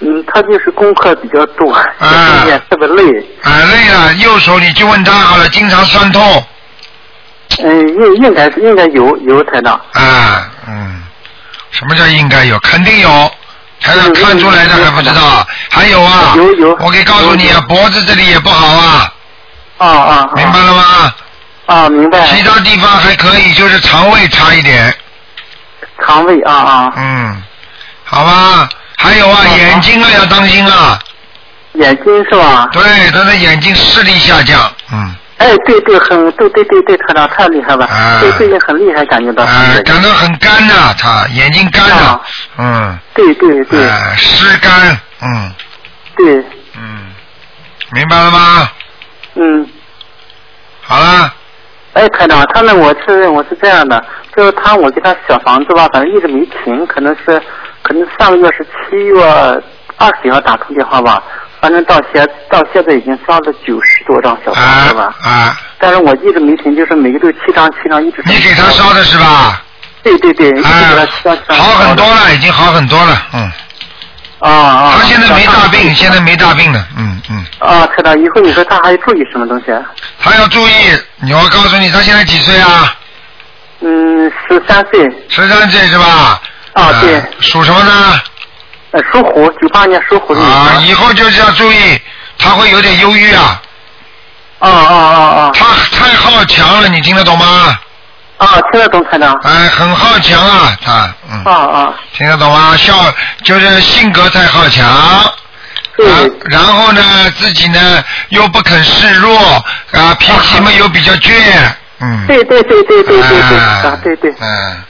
[0.00, 1.88] 嗯，他就是功课比较多，啊
[2.42, 3.26] 今天特别累。
[3.78, 6.44] 啊累了，右手你去问他好了，经常酸痛，
[7.62, 9.74] 嗯，应应该是应该有有台长。
[9.92, 11.02] 啊，嗯，
[11.70, 12.58] 什么叫应该有？
[12.60, 13.10] 肯定有，
[13.80, 15.46] 台长嗯看出来的嗯还不知道。
[15.70, 19.12] 还有啊，有有我可以告诉你啊，脖子这里也不好啊，
[19.78, 20.30] 啊啊啊！
[20.34, 21.14] 明白了吗？
[21.66, 22.26] 啊，明白。
[22.26, 24.94] 其他地方还可以，就是肠胃差一点，
[26.04, 27.42] 肠胃啊啊，嗯，
[28.04, 28.68] 好吧。
[29.00, 30.98] 还有啊，眼睛啊要当心啊，
[31.78, 32.68] 眼睛是吧？
[32.72, 34.60] 对，他的眼睛视力下降，
[34.92, 39.44] 嗯，哎，对对，很对对对对，台长太厉害了，啊对最近很厉害，感觉到。
[39.44, 39.50] 啊，
[39.84, 42.20] 感到很干呐、他眼睛干了啊，
[42.58, 45.52] 嗯，对对对啊，湿干，嗯
[46.16, 46.44] 对，
[46.76, 47.12] 嗯，
[47.92, 48.70] 明白了吗？
[49.34, 49.68] 嗯。
[50.82, 51.32] 好了，
[51.92, 52.74] 哎，台长，他呢？
[52.74, 54.02] 我是我是这样的，
[54.34, 57.40] 就是他我给他小房子吧，反正一直没停，可能是
[57.82, 59.22] 可能上个月是七月
[59.98, 61.22] 二十几号打通电话吧，
[61.60, 68.22] 反正到现到现在已经烧了九十多张小房啊子了，啊，但是我一直没停，就是每个都七张七张一直。
[68.26, 69.60] 你给他烧的是吧？
[70.02, 71.56] 对对对，一直给他啊七张七，张。
[71.58, 73.50] 好很多了，已经好很多了，嗯，
[74.38, 74.94] 啊啊！
[74.96, 76.22] 他现在没大病，现在在。
[76.22, 79.66] 没大病了，嗯嗯，啊，台长，以后你说他还注意什么东西？
[80.22, 82.94] 他要注意，我告诉你，他现在几岁啊？
[83.80, 86.40] 嗯，十三岁，十三岁是吧？
[86.74, 88.20] 啊对属什么呢？
[88.90, 92.00] 呃，属虎，九八年属虎的啊，以后就是要注意，
[92.38, 93.60] 他会有点忧郁啊，
[94.60, 95.50] 啊啊啊啊！
[95.54, 97.78] 他太好强了，你听得懂吗？
[98.38, 99.34] 啊，听得懂台长。
[99.42, 102.74] 哎，很好强啊，他，嗯，啊啊，听得懂吗？
[102.76, 102.94] 笑
[103.42, 105.32] 就是性格太好强，啊
[105.98, 107.02] 然然后呢，
[107.36, 109.36] 自己呢又不肯示弱，
[109.92, 111.32] 啊，脾气嘛又比较倔，
[112.00, 114.82] 嗯，对对对对对对对，对对，嗯，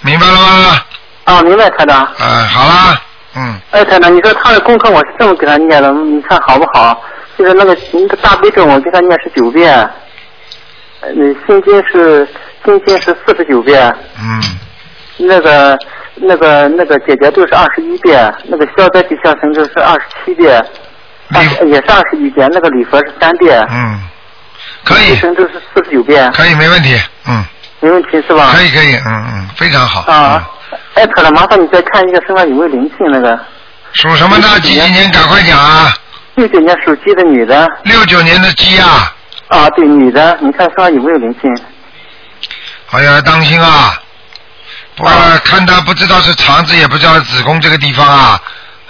[0.00, 0.80] 明白了吗？
[1.24, 2.06] 啊明白台长。
[2.20, 3.00] 嗯，好啦，
[3.36, 7.02] 嗯，哎台长，你说他的功课我是这么给他念的，你看好不好？
[7.36, 9.74] 就是那个那个大悲咒我给他念十九遍，
[11.00, 11.10] 呃，
[11.46, 12.26] 心经是
[12.64, 14.40] 心经是四十九遍，嗯，
[15.16, 15.76] 那个
[16.14, 20.64] 那个那个姐姐咒是二十一遍，那个消灾吉祥神咒是二十七遍，
[21.66, 24.00] 也是二十一遍，那个礼佛是三遍，嗯，
[24.84, 27.44] 可以，神咒是四十九遍，可以，没问题，嗯，
[27.80, 28.52] 没问题是吧？
[28.54, 30.02] 可以，可以，嗯嗯，非常好。
[30.12, 30.48] 啊，
[30.94, 33.30] 哎，可了，麻烦你再看一下身上有没有灵性那个。
[33.34, 33.40] 嗯
[33.94, 34.58] 属什么的？
[34.58, 35.08] 几几年？
[35.12, 35.94] 赶快讲啊！
[36.34, 39.14] 六九年属鸡的女的，六九年的鸡啊，
[39.46, 41.48] 啊，对，女的，你看身上有没有灵性？
[42.90, 43.94] 哎呀，当心啊！
[44.98, 48.40] 我啊看她不知道是肠子，也不知道是子宫这个地方啊，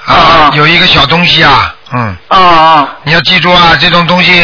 [0.06, 4.42] 啊啊有一个小东西啊，嗯，啊啊你要记住啊，这种东西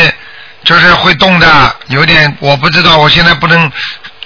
[0.63, 3.73] 就是会动的，有点我不知道，我现在不能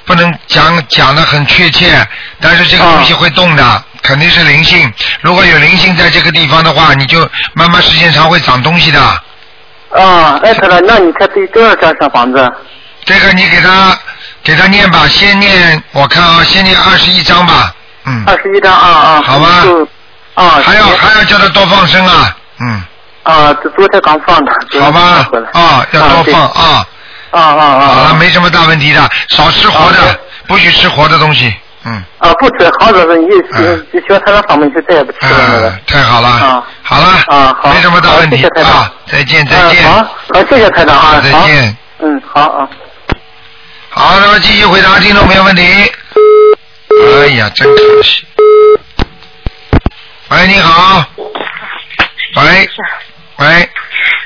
[0.04, 2.06] 不能讲讲的很确切，
[2.40, 4.92] 但是这个啊东西会动的，肯定是灵性。
[5.20, 9.00] 如果有灵性在这个地方的话，你就慢慢时间长会长东西的。
[9.94, 10.40] 啊！
[10.42, 12.52] 艾特了，那你看第多少张小房子？
[13.04, 13.96] 这个你给他
[14.42, 17.72] 给他念吧，先念我看啊，先念二十一章吧，
[18.04, 19.22] 嗯，二十一张啊啊！
[19.24, 19.46] 好吧
[20.34, 22.82] 啊，还要还要叫他多放生啊，嗯，
[23.22, 24.52] 啊，这昨天刚放的。
[24.80, 26.84] 好吧，啊，要多放啊，
[27.34, 28.16] 啊啊啊好了，啊！
[28.18, 31.52] 没什么大问题的，少吃活的不许吃活的东西，
[31.84, 41.76] 嗯，啊，不吃，好的是你嗯就学他的方面就再也不吃了太好了啊，好了，啊好没什么大问题谢谢台长啊，再见再见，嗯好，好，谢谢台长啊，再见。
[42.00, 42.68] 嗯，好啊。
[43.90, 45.62] 好，那么继续回答听众朋友问题。
[47.22, 48.26] 哎呀，真可惜。
[50.30, 51.04] 喂，你好。
[52.36, 52.68] 喂，
[53.36, 53.70] 喂，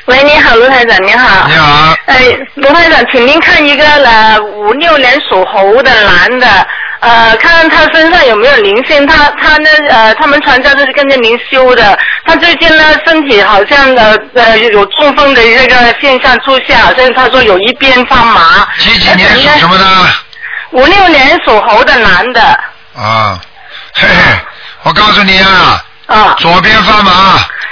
[0.08, 1.46] 喂，你好，卢台长，你好。
[1.46, 6.66] 你好，哎，卢台长，请您看一个呃五六年属猴的男的，
[7.00, 9.06] 呃，看看他身上有没有灵性。
[9.06, 11.98] 他他呢呃，他们传家都是跟着您修的。
[12.24, 18.66] 他最近呢身体好像呃呃有中风的这个现象出现，好像他说有一边发麻。
[18.78, 19.84] 几几年属什么的？
[20.70, 22.40] 五六年属猴的男的。
[22.96, 23.38] 啊，
[23.92, 24.38] 嘿嘿，
[24.84, 27.12] 我告诉你啊，啊左边发麻，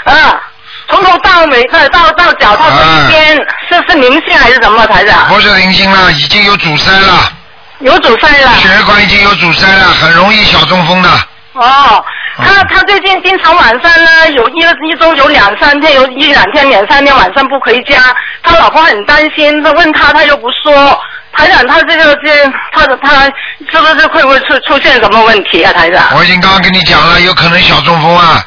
[0.04, 0.40] 啊，
[0.88, 3.36] 从头到尾到到到脚，他这一边、
[3.68, 5.28] 是是灵性还是什么，台长？
[5.28, 7.32] 不是灵性了，已经有阻塞了，
[7.80, 8.54] 有阻塞了。
[8.54, 11.10] 血管已经有阻塞了，很容易小中风的。
[11.54, 12.04] 哦，
[12.36, 18.00] 他嗯他最近经常晚上呢，有一一周有两三天，有一两天两三天晚上不回家，
[18.42, 21.00] 他老婆很担心，他问他他又不说，
[21.32, 23.24] 台长他这个这他的他
[23.72, 26.14] 是不是会不会出出现什么问题啊，台长？
[26.14, 28.44] 我已经刚刚跟你讲了，有可能小中风啊。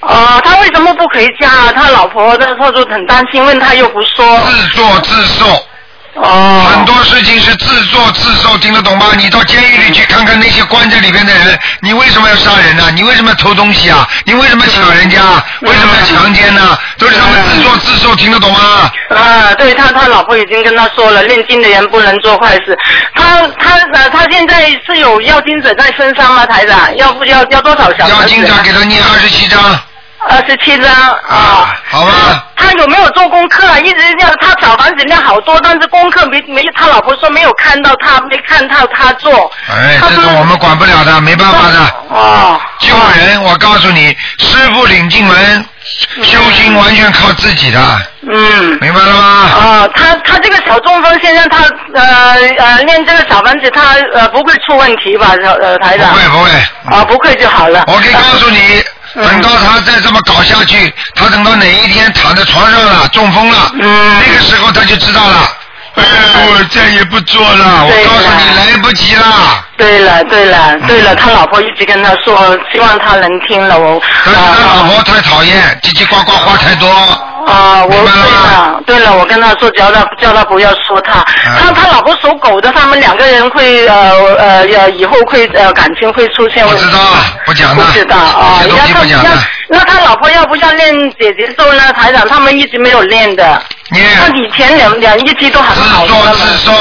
[0.00, 1.72] 哦，他为什么不回家啊？
[1.74, 4.40] 他老婆在他就很担心，问他又不说。
[4.46, 5.66] 自作自受，
[6.14, 6.66] 哦。
[6.72, 9.06] 很多事情是自作自受，听得懂吗？
[9.16, 12.90] 你到监狱里去看看那些关在里边的人，你为什么要杀人呢？
[12.94, 14.06] 你为什么要偷东西啊？
[14.24, 15.18] 你为什么要抢人家？
[15.62, 16.78] 为什么要强奸呢？
[16.96, 18.90] 都是他们自作自受，听得懂吗？
[19.10, 22.78] 啊，对他，他老婆已经跟他说了，念经的人不能做坏事。
[23.14, 26.96] 他他呃，他现在是有要经者在身上吗，台长？
[26.96, 29.60] 要不要要多少小要房子经常给他念二十七章
[30.28, 31.18] 二十七张啊。
[31.28, 32.44] 啊，好吧？
[32.56, 33.78] 他有没有做功课啊？
[33.78, 39.50] 一直要他小房子量好多，但是功课没没，他老婆说没有看到他，没看到他做。
[39.70, 41.94] 哎，这个我们管不了的，没办法的。
[42.08, 42.60] 哦。
[42.80, 45.64] 救人，我告诉你，师傅领进门，
[46.22, 47.80] 修行完全靠自己的，
[48.22, 48.78] 嗯。
[48.80, 49.22] 明白了吗？
[49.22, 55.32] 啊，他他这个小中风，现在他呃呃练这个小房子，他呃不会出问题吧？
[55.60, 56.10] 呃台长。
[56.10, 56.50] 不会不会。
[56.96, 57.84] 啊，不会就好了。
[57.86, 58.84] 我可以告诉你，嗯
[59.22, 65.36] 等到他再这么搞下去，他等到哪一天躺在床上了，中风了，嗯那个时候他就知道了。
[65.94, 66.04] 哎，
[66.46, 69.64] 我再也不做了，我告诉你来不及了。
[69.76, 74.00] 对了对了对嗯了，他老婆一直跟他说，希望他能听了我。
[74.24, 76.88] 但是他老啊婆太讨厌，叽叽呱呱话太多。
[77.48, 81.24] 啊，我对了对了，我跟他说，叫他叫他不要说他，
[81.58, 86.84] 他他老婆属狗的，他们两个人会呃呃呃以后会呃感情会出现问题。
[86.84, 87.00] 不知道，
[87.46, 87.84] 不讲了。
[87.84, 89.18] 不知道啊，要他要。
[89.70, 91.92] 那他老婆要不要练姐姐咒呢？
[91.92, 96.72] 台长他们一直没有练的，念他以前两两一直都很好自作的自受，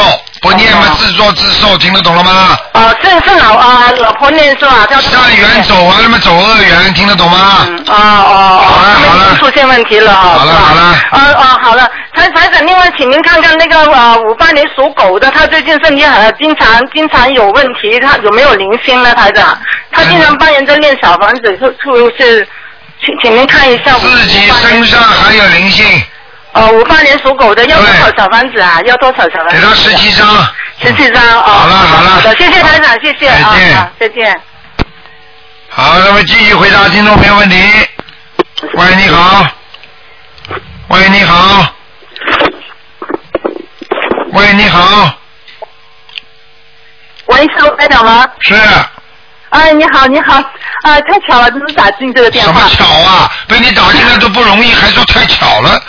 [0.41, 2.57] 不念嘛哦自作自受，听得懂了吗？
[2.73, 4.85] 啊，是是老啊老婆念是吧？
[4.89, 7.65] 叫他善缘走完了嘛，走恶缘，听得懂吗？
[7.67, 10.21] 嗯啊哦好了哦，他们好了出现问题了哈。
[10.21, 19.13] 好了好了啊啊好了，台台长，另外请您看看那个呃五八年属狗的，他最近身体很经常经常有问题，他有没有灵性呢？
[19.15, 19.57] 台长，
[19.91, 22.47] 他经常帮人家练小房子，是是不是？
[22.99, 25.85] 请请您看一下我自己身上还有灵性，
[26.57, 28.81] 呃五八年属狗的要多少小房子啊？
[28.85, 29.55] 要多少小房子？
[29.55, 30.27] 给他十七张。
[30.81, 31.41] 十七张哦。
[31.41, 34.41] 好了好了好的，谢谢台长，谢谢啊再见啊，再见。
[35.69, 37.55] 好，那么继续回答听众朋友问题。
[38.73, 39.45] 喂，你好。
[40.87, 41.73] 喂，你好。
[44.33, 45.13] 喂，你好。
[47.27, 48.25] 喂，是卢台长吗？
[48.39, 48.55] 是
[49.49, 50.35] 哎，你好，你好，
[50.83, 52.89] 啊，太巧了，真是打进这个电话什么。
[52.89, 53.31] 巧啊？
[53.47, 55.81] 被你打进来都不容易，还说太巧了？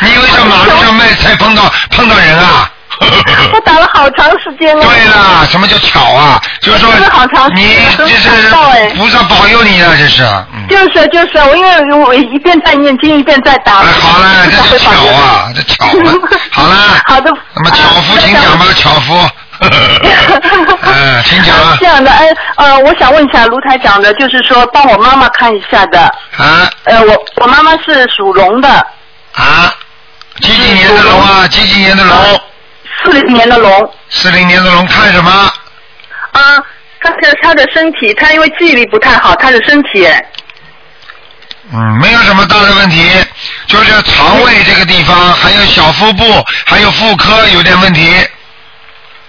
[0.00, 2.70] 你以为在马路上卖菜碰到碰到人啊？
[3.52, 4.82] 我打了好长时间了。
[4.82, 6.40] 对了，什么叫巧啊？
[6.62, 10.22] 就是说真的好长时你间这很感动哎是菩萨保佑你啊，这是。
[10.54, 10.66] 嗯。
[10.68, 13.80] 就是就是，我因为我一边在念经一边在打。
[13.80, 16.12] 哎，好了，这是巧啊，这巧了。
[16.50, 16.74] 好了。
[17.06, 17.30] 好的。
[17.54, 19.28] 那么巧夫，请讲吧，巧夫。
[19.60, 19.70] 嗯，
[21.24, 21.84] 请讲啊这。
[21.86, 26.00] 样的，哎，呃，我想问一下卢台长的，就是说帮我妈妈看一下的，
[26.38, 28.68] 啊呃，我我妈妈是属龙的，
[29.34, 29.72] 啊！
[30.40, 31.46] 几几年的龙啊？
[31.48, 32.40] 几几年的龙？
[33.04, 35.30] 四零年的龙，四零年的龙看什么？
[36.32, 36.40] 啊，
[37.00, 40.06] 看看他的身体，他因为记忆力不太好，他的身体，
[41.72, 43.10] 嗯，没有什么大的问题，
[43.66, 48.12] 就是肠胃这个地方，还有小腹部，还有妇科有点问题。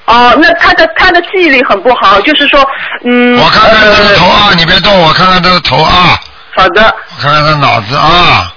[0.05, 2.65] 哦，那他的他的记忆力很不好，就是说，
[3.03, 6.17] 嗯，我看看他的呃头啊，你别动，我看看他的头啊，
[6.55, 8.53] 好的，我看看他脑子啊。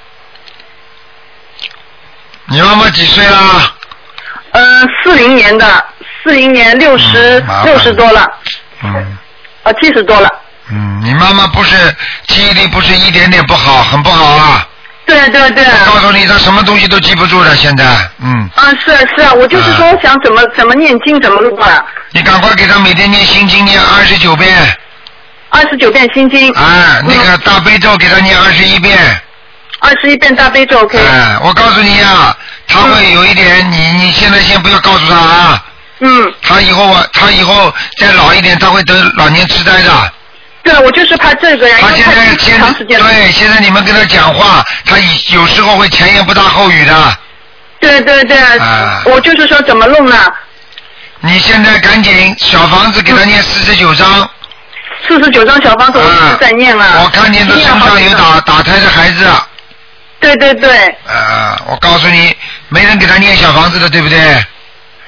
[2.51, 3.73] 你妈妈几岁啦？
[4.53, 5.85] 嗯，四零年的，
[6.25, 8.27] 四零年六十六十多了，
[8.83, 9.17] 嗯
[9.63, 10.29] 啊，七十多了。
[10.73, 11.77] 嗯，你妈妈不是
[12.27, 14.67] 记忆力不是一点点不好，很不好啊。
[15.07, 15.65] 对对对。
[15.65, 17.85] 我告诉你，她什么东西都记不住了，现在，
[18.21, 24.57] 嗯，啊，是啊是啊，我就是说想怎么怎么念经怎么录啊，你赶快给她每天念心经念二十九遍，
[25.51, 28.99] 二十九遍心经，啊，那个大悲咒给她念二十一遍，
[29.81, 30.99] 二十一遍大悲咒，OK。
[30.99, 32.37] 哎，我告诉你啊，
[32.71, 35.65] 她会有一点，你你现在先不要告诉他啊，
[35.99, 40.13] 嗯，他以后啊，他以后再老一点，他会得老年痴呆的。
[40.63, 42.61] 对，我就是怕这个呀，因他现在现。
[42.87, 44.97] 对，现在你们跟他讲话，他
[45.33, 47.19] 有时候会前言不搭后语的。
[47.81, 50.17] 对对对，啊我就是说怎么弄呢？
[51.21, 54.29] 你现在赶紧小房子给他念四十九章。
[55.09, 57.01] 四十九张小房子我一直在念啊。
[57.03, 59.27] 我看见他身上有打打胎的孩子。
[60.21, 60.71] 对对对。
[61.07, 62.37] 啊，我告诉你，
[62.69, 64.19] 没人给他念小房子的，对不对？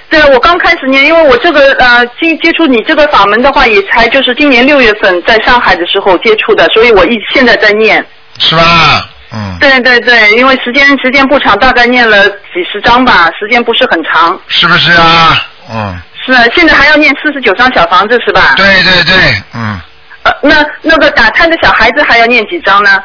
[0.09, 8.05] 对，我刚开始念，因为我这个呃接接触你这个法门的话，也才就是今年六月份在上海的时候接触的，所以我一现在在念。
[8.39, 9.09] 是吧？
[9.33, 9.57] 嗯。
[9.61, 14.39] 对对对，因为时间时间不长，大概念了几十章吧，时间不是很长。
[14.49, 15.47] 是不是啊？
[15.73, 15.99] 嗯。
[16.27, 18.55] 是啊，现在还要念四十九张小房子是吧？
[18.57, 19.81] 对对对，嗯。
[20.25, 23.03] 呃，那那个打胎的小孩子还要念几张呢？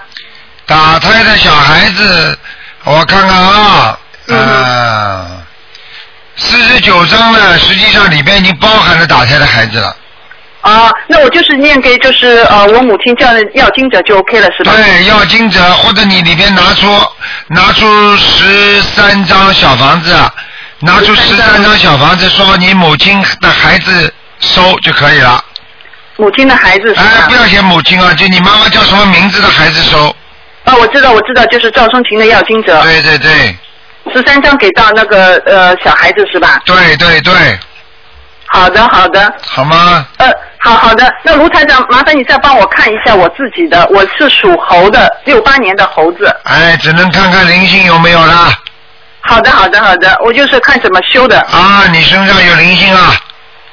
[0.68, 2.38] 打胎的小孩子，
[2.84, 5.26] 我看看啊，嗯呃，
[6.36, 9.96] 四十九章呢，实际上里边已经包含了打胎的孩子了。
[10.62, 14.74] 啊，那我就是念给就是呃我母亲这样的要经者就 OK 了是吧？
[14.74, 17.02] 对，要经者或者你里边拿出
[17.48, 20.14] 拿出十三张小房子，
[20.80, 25.42] 拿出十三张小房子，说你母亲的孩子收就可以了。
[26.18, 27.00] 母亲的孩子收？
[27.02, 30.14] 哎，不要写母亲啊，就你妈妈叫什么名字的孩子收。
[30.68, 33.58] 啊，我知道我知道，就是赵松琴的要经者，对对对
[34.14, 36.62] 十三张给到那个呃小孩子是吧？
[36.66, 37.34] 对对对，
[38.48, 40.06] 好的好的，好吗？
[40.18, 46.36] 呃好好的，那卢台长麻烦你再帮我看一下我自己的，我是属猴的，六八年的猴子。
[46.44, 48.52] 哎，只能看看灵性有没有啦。
[49.22, 51.40] 好的好的好的，我就是看怎么修的。
[51.42, 53.16] 啊，你身上有灵性啊！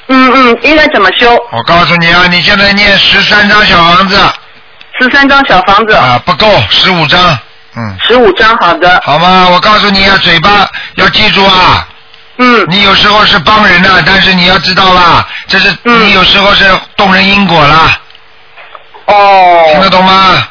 [0.09, 1.33] 嗯嗯，应该怎么修？
[1.53, 4.17] 我告诉你啊，你现在念十三张小房子
[5.01, 7.39] 十三张小房子，啊，不够，十五张。
[7.77, 9.01] 嗯，十五张，好的。
[9.05, 9.49] 好吗？
[9.51, 11.89] 我告诉你啊，嘴巴要记住啊。
[12.37, 16.65] 嗯你有时候是帮人的，但是你要知道啦，这是、嗯你有时候是
[16.97, 17.97] 动人因果啦，
[19.07, 20.49] 哦，听得懂吗？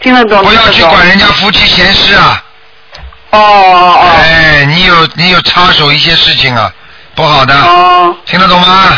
[0.00, 2.42] 听得懂，不要去管人家夫妻闲事啊！
[3.30, 6.70] 哦哦哎，你有你有插手一些事情啊，
[7.16, 8.96] 不好的，哦哦，听得懂吗？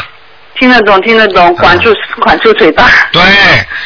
[0.58, 2.84] 听得懂听得懂，管住管住嘴巴。
[3.12, 3.22] 对，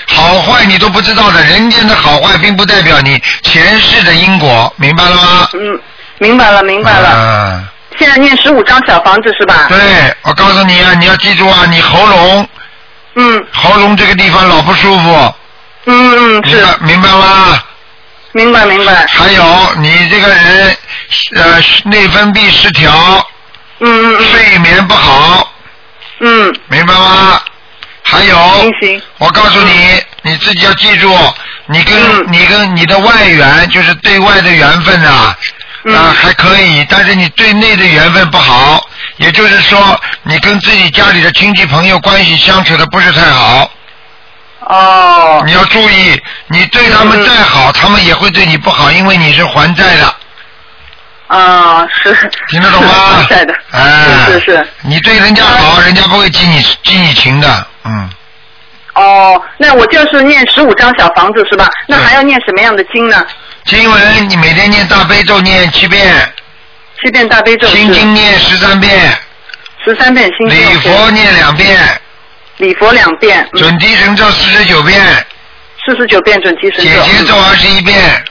[0.07, 5.49] 好坏你都不知道的，人间的好坏并不代表你前世的因果，明白了吗？
[5.55, 5.79] 嗯，
[6.19, 7.09] 明白了明白了。
[7.09, 7.65] 啊，
[7.99, 9.67] 现在念十五张小房子是吧？
[9.69, 9.79] 对，
[10.23, 12.49] 我告诉你啊，你要记住啊，你喉咙
[13.17, 15.35] 嗯喉咙这个地方老不舒服，
[15.85, 17.63] 嗯嗯，是明白明白吗？
[18.33, 19.07] 明白明白。
[19.09, 20.77] 还有你这个人
[21.37, 22.91] 呃内分泌失调，
[23.81, 25.52] 嗯嗯睡眠不好，
[26.23, 26.55] 嗯。
[26.69, 27.41] 明白吗？
[28.05, 29.03] 还有，嗯，行行。
[29.19, 31.15] 我告诉你，你自己要记住，
[31.67, 32.27] 你跟、嗯。
[32.33, 35.37] 你跟你的外缘，就是对外的缘分啊，
[35.85, 35.95] 嗯。
[35.95, 38.85] 啊还可以，但是你对内的缘分不好，
[39.19, 43.71] 也就是说，你跟自己家里的亲戚朋友关系相处的不是太好，
[44.67, 45.43] 哦。
[45.47, 50.15] 你要注意，你对他们嗯再好，他们也会对你不好，因为你是还债的，
[51.39, 52.31] 啊是。
[52.49, 53.35] 听得懂吗 是？
[53.35, 53.55] 在的。
[53.73, 54.67] 哎，是是是。
[54.83, 58.11] 你对人家好，人家不会记你记你情的，嗯。
[58.95, 61.67] 哦，那我就是念十五张小房子是吧？
[61.87, 63.25] 那还要念什么样的经呢？
[63.65, 66.31] 经文你每天念大悲咒念七遍，
[67.01, 69.17] 七遍大悲咒心经念十三遍，
[69.85, 72.01] 十三遍心经，礼佛念两遍，
[72.59, 75.01] 礼佛两遍，嗯准提神咒四十九遍，
[75.87, 78.25] 四十九遍准提神解咒，结咒二十一遍，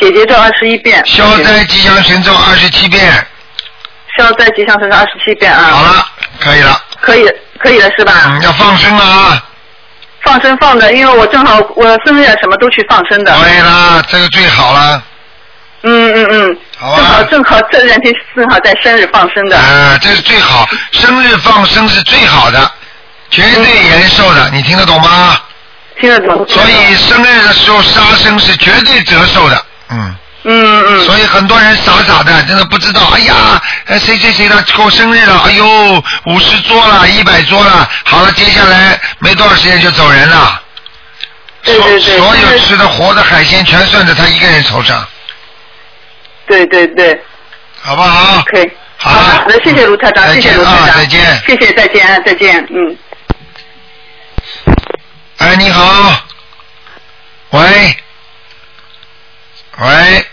[0.00, 3.26] 解结咒二十一遍，消灾吉祥神咒二十七遍。
[4.18, 6.06] 消灾吉祥神咒二十七遍啊，好了，
[6.40, 7.28] 可以了，可以
[7.58, 8.12] 可以了是吧？
[8.26, 9.44] 嗯，要放生了啊！
[10.22, 15.02] 放生放的，因为我正好我生日啊什么都去放生的，对啦，这个最好了，
[15.82, 17.22] 嗯嗯嗯，好正好？
[17.24, 22.70] 正好这两天正好在生日放生的，啊，这是最好，生日放生是最好的，
[23.30, 25.40] 绝对延寿的，你听得懂吗？
[26.00, 26.46] 听得懂？
[26.48, 30.16] 所以生日的时候杀生是绝对折寿的，嗯。
[30.48, 33.00] 嗯嗯所以很多人傻傻的，真的不知道。
[33.12, 35.40] 哎呀，呃谁谁谁的过生日了？
[35.40, 37.90] 哎呦，五十桌了，一百桌了。
[38.04, 40.62] 好了，接下来没多少时间就走人了。
[41.64, 45.04] 对对对所所有吃的活的海鲜全算在他一个人头上，
[46.46, 47.20] 对对对，
[47.82, 48.40] 好不好？
[48.42, 48.70] 可以。
[48.98, 51.42] 好的好的，谢谢卢台长，再谢谢见啊，卢台长，再见。
[51.44, 52.96] 谢谢，再见，再见，嗯。
[55.38, 56.22] 哎，你好。
[57.50, 57.96] 喂。
[59.86, 60.26] 喂。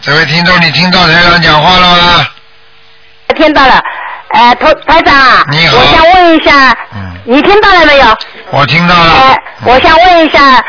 [0.00, 2.26] 这位听众，你听到台长讲话了吗？
[3.36, 3.82] 听到了，
[4.34, 8.18] 呃，台台长啊，你好我想问一下，嗯你听到了没有？
[8.50, 9.12] 我听到了。
[9.12, 10.62] 呃，我想问一下，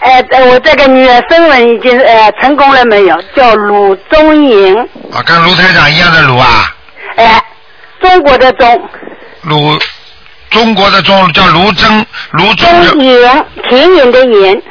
[0.00, 3.22] 呃，呃我这个女儿声纹已经呃成功了没有？
[3.34, 4.78] 叫鲁中颖，
[5.10, 6.76] 啊，跟卢台长一样的卢啊。
[7.16, 7.42] 呃，
[8.02, 8.90] 中国的中，
[9.42, 9.80] 鲁，
[10.50, 14.62] 中国的中叫卢征，卢中中颖，田野的野，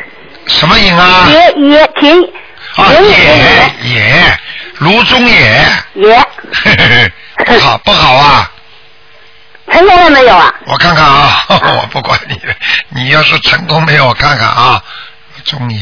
[0.52, 1.28] 什么颖啊？
[1.30, 2.16] 野野田
[2.76, 4.40] 啊，田野的野野，
[4.80, 6.26] 卢中野，野，
[7.45, 8.52] 不 好不好啊！
[9.72, 10.54] 成功了没有啊？
[10.66, 12.54] 我看看啊， 我不管你了，
[12.89, 14.82] 你要是成功没有，我看看啊，
[15.45, 15.80] 中野，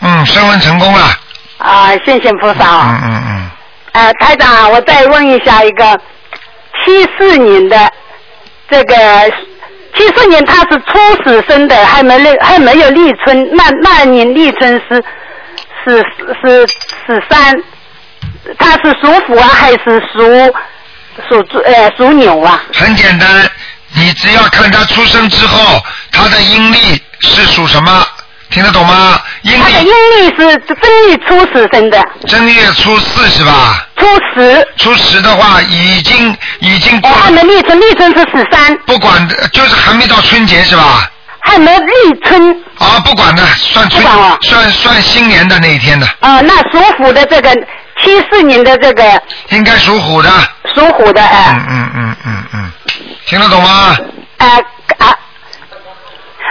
[0.00, 1.16] 嗯，升温成功了，
[1.58, 3.00] 啊，谢谢菩萨嗯啊！
[3.04, 3.50] 嗯嗯，
[3.92, 5.98] 呃，台长，我再问一下一个
[6.84, 7.92] 七四年的
[8.70, 8.94] 这个
[9.98, 15.04] 七四年他是初始生的，还没立还没有立春，那那年立春是
[15.84, 15.98] 是
[16.42, 16.66] 是
[17.06, 17.54] 是三，
[18.58, 20.54] 他是属虎啊还是属
[21.28, 22.62] 属猪呃属牛啊？
[22.72, 23.28] 很简单，
[23.94, 25.82] 你只要看他出生之后，
[26.12, 28.06] 他的阴历是属什么，
[28.50, 29.20] 听得懂吗？
[29.42, 33.86] 阴他的阴历是正月初十生的，正月初四是吧？
[33.96, 41.10] 初十，初十的话，已经已经过哦，还没立春，立春是十三，不管的，就是还没到春节是吧？
[41.40, 41.92] 还没立
[42.24, 42.50] 春。
[42.78, 44.02] 啊，不管的，算春
[44.42, 47.52] 算算新年的那一天的，啊，那属虎的这个
[48.02, 50.30] 七四年的这个应该属虎的。
[50.74, 52.72] 属虎的，哎、嗯嗯嗯嗯嗯，
[53.26, 53.96] 听得懂吗？
[54.38, 54.58] 呃啊，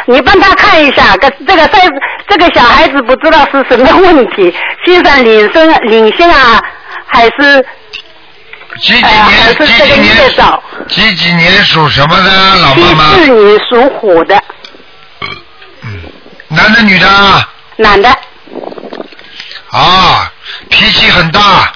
[0.09, 1.79] 你帮他看一下，这这个这
[2.29, 4.53] 这个小孩子不知道是什么问题，
[4.85, 6.61] 心上领生领性啊，
[7.05, 7.65] 还是
[8.79, 9.49] 几几年？
[9.49, 10.15] 几这个几年？
[10.87, 13.03] 几几年属什么的，老七妈妈？
[13.15, 14.41] 四年属虎的
[16.47, 17.49] 男的女的啊？
[17.75, 18.09] 男的，
[19.71, 20.31] 啊，
[20.69, 21.71] 脾气很大，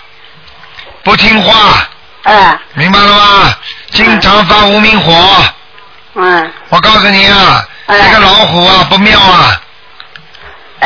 [1.04, 1.86] 不听话，
[2.24, 3.54] 嗯明白了吗？
[3.90, 5.14] 经常发无名火。
[6.14, 8.10] 嗯我告诉你啊，哎。
[8.10, 9.62] 这个老虎啊不妙啊，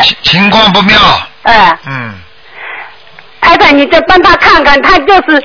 [0.02, 0.98] 情情况不妙。
[1.44, 2.14] 哎，嗯，
[3.42, 5.44] 台长你再帮他看看，他就是。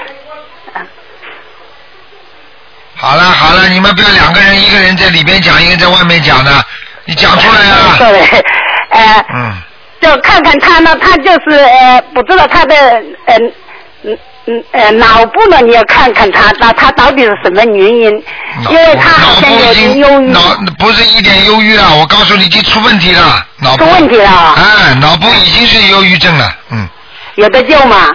[2.96, 6.64] 好了好了，你们不要两个人，一个人在里边讲，一个人在外面讲的，
[7.04, 7.96] 你讲出来啊。
[7.98, 8.20] 对，
[8.90, 9.24] 呃。
[9.34, 9.62] 嗯，
[10.00, 12.74] 就看看他呢，他就是呃，不知道他的
[13.26, 13.52] 嗯
[14.04, 14.18] 嗯
[14.50, 18.24] 嗯呃脑部呢，你要看看他，那他到底是什么原因？
[18.68, 20.40] 因为他好像有点忧郁，脑
[20.78, 23.84] 不是一点忧郁啊，我告诉你已经出问题了，脑部。
[23.84, 24.28] 出问题了。
[24.28, 26.88] 啊哎，脑部已经是忧郁症了，嗯，
[27.36, 28.08] 有的救吗？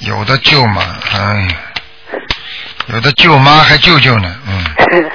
[0.00, 0.82] 有的救嘛，
[1.12, 1.18] 哎
[1.48, 1.56] 呀，
[2.92, 5.10] 有的救妈还救救呢，嗯，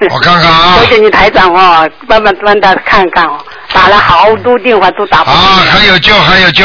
[0.10, 0.78] 我看看啊。
[0.80, 3.38] 谢谢你台长哦，慢慢帮他看看哦，
[3.72, 5.36] 打了好多电话都打不啊，
[5.70, 6.64] 还有救还有救，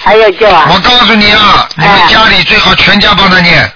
[0.00, 0.68] 还有救啊！
[0.72, 3.70] 我告诉你啊，你们哎家里最好全家帮他念，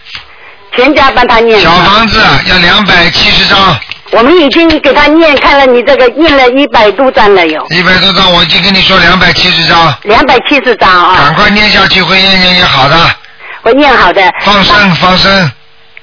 [0.77, 1.61] 全家帮他念。
[1.61, 3.77] 小房子要两百七十张，
[4.13, 12.97] 我们已经给他念，看了你这个念了一百多张了有，一百多张，我已经跟你说两百七十张，两百七十张啊赶，快念下去，会念念也好的，
[13.63, 14.23] 会念好的。
[14.45, 15.51] 放生放生。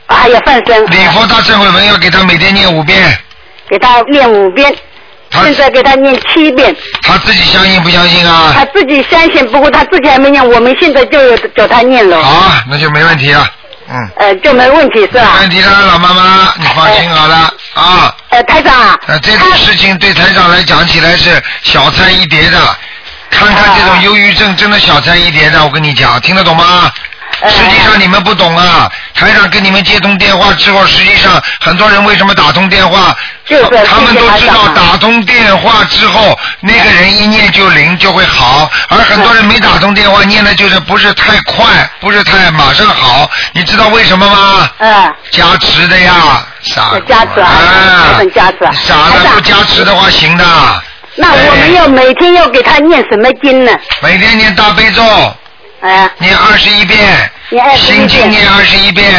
[0.08, 0.86] 啊还有放生。
[0.90, 3.16] 礼佛大忏悔文要给他每天念五遍，
[3.70, 4.80] 给他念五遍，他
[5.32, 8.68] 现在给他念七遍，他自己相信不相信啊他啊？
[8.74, 13.48] 自己相信，不过他自己还没念，我们现在就有叫他念了，好，那就没问题了，
[13.90, 15.40] 嗯，呃，就没问题是吧没？
[15.42, 18.16] 问题了，老妈妈，你放心好了啊。
[18.30, 22.58] 呃，台长啊，呃，这种事情对台长来讲起来是小菜一碟的，
[23.30, 26.92] 看看这种忧郁症真的小菜一碟的，我跟你讲，听得懂吗？
[27.42, 33.16] 呃实际上你们不懂啊，台长跟你们接通电话之后，实际上很多人为什么打通电话？
[33.46, 41.66] 就是他们都知道打通电话之后，那个人一念就灵就会好，而很多人没打通电话，念的就是不是太快，
[42.00, 44.70] 不是太马上好，你知道为什么吗？
[44.78, 48.72] 嗯，加持的呀，傻瓜加持啊加持啊。
[48.74, 50.46] 傻的不加持的话行的。
[51.16, 53.72] 那我们要每天要给他念什么经呢？
[54.02, 55.04] 每天念大悲咒，
[55.82, 59.12] 呃，念二十一遍，念21心经念二十一遍，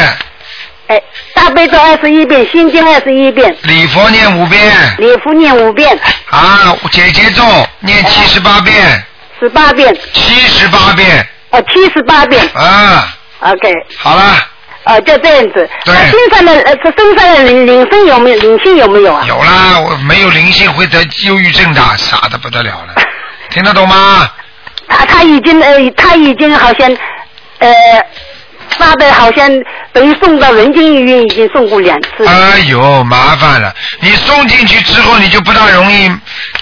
[0.88, 1.00] 哎，
[1.34, 5.98] 大悲咒二十一遍，心经二十一遍，礼佛念五遍，礼佛念五遍，
[6.30, 7.42] 啊，姐姐咒
[7.80, 9.02] 念七十八遍，
[9.40, 12.46] 十八遍，七十八遍，哦，七十八遍。
[12.52, 13.08] 啊
[13.40, 14.22] ，，OK，好了，
[14.84, 15.68] 啊，就这样子。
[15.86, 15.94] 对。
[15.94, 19.24] 他身上的呃，这身上的灵灵性有没有灵性有没有啊？
[19.26, 22.94] 有啦，我没有灵性会得忧郁症的，傻的不得了了，
[23.50, 24.30] 听得懂吗？
[24.91, 26.91] 他他已经呃，他已经好像
[27.61, 27.72] 呃
[28.76, 29.49] 发的好像
[29.93, 32.26] 等于送到人间医院已经送过两次。
[32.26, 33.72] 哎呦，麻烦了！
[34.01, 36.11] 你送进去之后，你就不大容易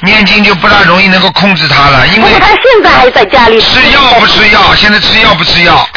[0.03, 5.89] 念经，就不大容易能够控制他了，因为他现在还在家里吃药不吃药，现在吃药不吃药，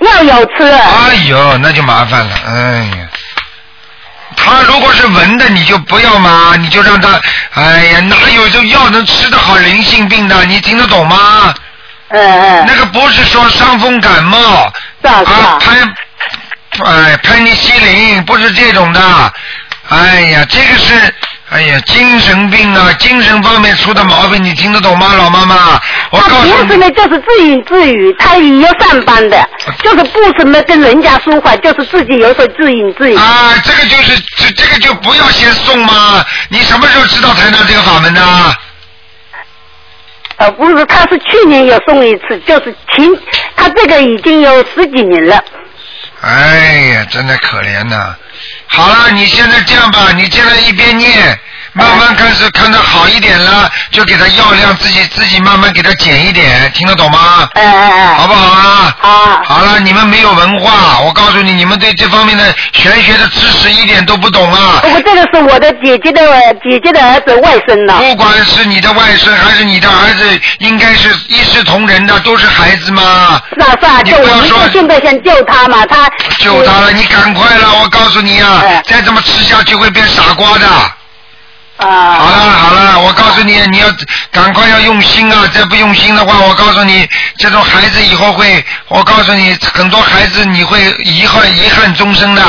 [0.00, 2.52] 药有吃，哎呦，那就麻烦了，哎
[2.98, 3.08] 呀。
[4.36, 7.20] 他如果是闻的，你就不要嘛，你就让他，
[7.54, 10.44] 哎呀，哪有这药能吃得好灵性病的？
[10.44, 11.52] 你听得懂吗？
[12.10, 19.32] 嗯嗯，那个不是说伤风感冒是啊是啊，拍，哎，拍尼西林不是这种的，
[19.90, 20.94] 哎呀，这个是，
[21.50, 25.80] 哎呀，精神病啊，精神方面出的毛病，你听得懂吗，老妈妈？
[26.10, 29.48] 我告诉你，平时呢就是自言自语，他也要上班的，
[29.82, 33.16] 就是不什么跟人家说话，就是自己有时候自言自语。
[33.16, 38.22] 啊，这个就是这这个就不要先送嘛，你什么时候知道台长这个法门的？
[40.38, 43.04] 呃，不是，他是去年有送一次，就是前，
[43.56, 45.42] 他这个已经有十几年了。
[46.20, 48.14] 哎呀，真的可怜呐、
[48.66, 51.38] 好了，你现在这样吧，你现在一边念，
[51.78, 57.48] 慢慢开始看到好一点了，就给他药量自己自己慢慢给他减一点，听得懂吗？
[57.54, 58.96] 哎哎哎，好不好啊？
[59.00, 64.80] 好，好了，你们没有文化，我告诉你，你们对这方面的玄学的知识一点都不懂啊！
[64.82, 66.20] 不过这个是我的姐姐的
[66.64, 67.94] 姐姐的儿子外甥呢。
[68.00, 73.40] 不管是你的外甥还是你的儿子，应该是一视同仁的，都是孩子嘛。
[73.54, 76.08] 是啊是啊，你就我们不要说就现在想救他嘛，他
[76.38, 77.72] 救他了，你赶快了！
[77.80, 80.66] 我告诉你啊，哎再这么吃下去会变傻瓜的。
[81.78, 83.86] 好啊，了好了，我告诉你，你要
[84.32, 85.48] 赶快要用心啊！
[85.54, 87.08] 再不用心的话，我告诉你，
[87.38, 92.42] 这种孩子以后会，我告诉你，很多孩子你会遗憾遗憾终生的。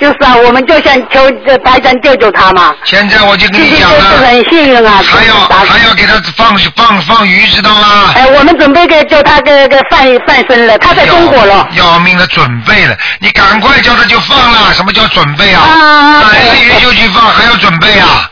[0.00, 2.72] 就是啊，我们就想求这台长救救他嘛。
[2.84, 8.12] 现在我就跟你讲了，真是很幸运啊，还要打还要给他放放放鱼，知道吗？
[8.14, 11.68] 哎，我们准备给叫他给给放放生了，他在中国了。
[11.72, 14.72] 要要命的准备了，你赶快叫他就放了。
[14.72, 15.60] 什么叫准备啊？
[15.60, 18.29] 啊来了鱼就去放，还要准备啊？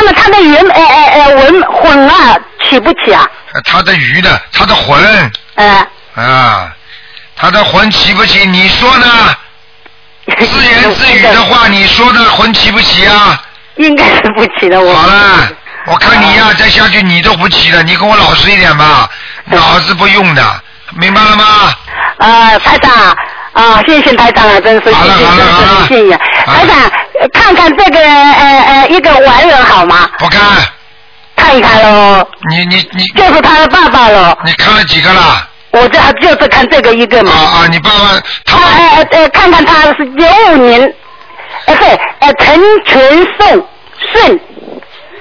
[0.00, 2.34] 那么他的云哎哎哎魂魂啊
[2.64, 3.26] 起不起啊？
[3.64, 6.72] 他的鱼的，他的魂哎，啊，
[7.36, 8.46] 他的魂起不起？
[8.46, 9.06] 你说呢？
[10.38, 13.42] 自言自语的话，你说的魂起不起啊？
[13.76, 14.94] 应该是不起的，我。
[14.94, 15.48] 好了，
[15.86, 19.08] 我看你呀、再下去你都不起了，你跟我老实一点吧，
[19.46, 20.62] 脑子不用的，
[20.94, 21.44] 明白了吗？
[22.18, 22.94] 啊，台长
[23.52, 26.16] 啊，谢谢台长啊，真是谢谢，真是谢谢。
[26.46, 30.08] 台长，呃看看这个呃呃一个完人好吗？
[30.18, 30.40] 不看，
[31.36, 33.04] 看一看喽，你你你。
[33.16, 34.36] 就是他的爸爸喽。
[34.44, 35.46] 你看了几个了？
[35.72, 37.32] 我这就是看这个一个嘛。
[37.32, 40.94] 啊啊，你爸爸他他呃呃呃，看看他是九五年，
[41.66, 41.88] 呃对，
[42.20, 43.00] 呃陈全
[43.38, 43.64] 顺
[44.12, 44.40] 顺，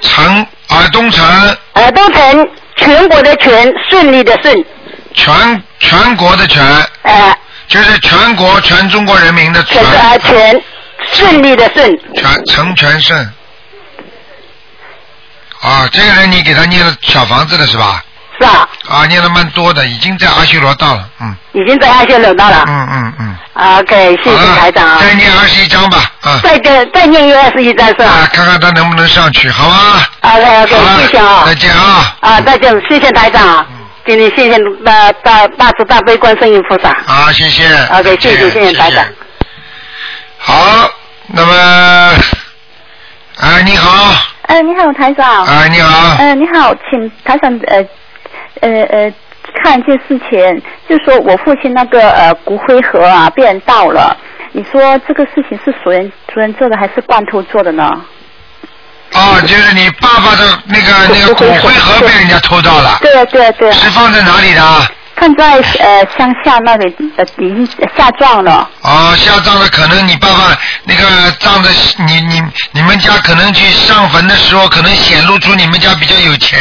[0.01, 4.65] 陈尔东城，呃东城全国的全，顺利的顺，
[5.13, 6.63] 全全国的全，
[7.03, 7.35] 呃。
[7.67, 9.79] 就是全国全中国人民的全。
[10.23, 10.63] 全
[11.13, 13.33] 顺利的顺，全成全顺。
[15.61, 18.03] 啊，这个人你给他念了小房子了是吧？
[18.39, 18.69] 是啊？
[18.87, 22.63] 啊，念了蛮多的，已经在阿修罗道了，嗯已经在阿修罗道了。
[22.67, 23.35] 嗯嗯嗯。
[23.79, 24.99] OK，谢谢台长啊。
[25.01, 26.39] 再念二十一章吧，啊。
[26.41, 31.43] 再给再念一二十一张是吧啊，看看他能不能上去，好吗？？OK OK，谢谢啊。
[31.45, 32.15] 再见啊。
[32.21, 33.67] 啊，再见，谢谢台长啊。
[34.05, 36.89] 今天谢谢大大大慈大悲观世音菩萨。
[37.05, 37.65] 啊，谢谢。
[37.91, 39.05] OK，谢谢谢谢台长。
[40.37, 40.89] 好，
[41.31, 41.53] 那么，
[43.37, 44.13] 哎，你好，
[44.43, 45.45] 哎，你好，台长。
[45.45, 47.85] 哎，你好，哎，你好，请台长呃
[48.61, 49.13] 呃呃
[49.63, 54.15] 看一件事情，就是说我父亲那个呃骨灰盒啊被人盗了，
[54.53, 57.89] 你说这个事情是熟人熟人做的还是罐头做的呢？
[59.13, 64.61] 哦，就是你爸爸的那个那个骨灰盒被人家偷到了，对对对，是放在哪里的？
[65.15, 67.67] 放在呃乡下那里呃已经
[67.97, 68.69] 下葬了。
[68.83, 70.57] 哦，下葬了可能你爸爸
[70.89, 71.69] 那个葬的，
[72.07, 76.59] 你你你们家可能去上坟的时候，可能显露出你们家比较有钱。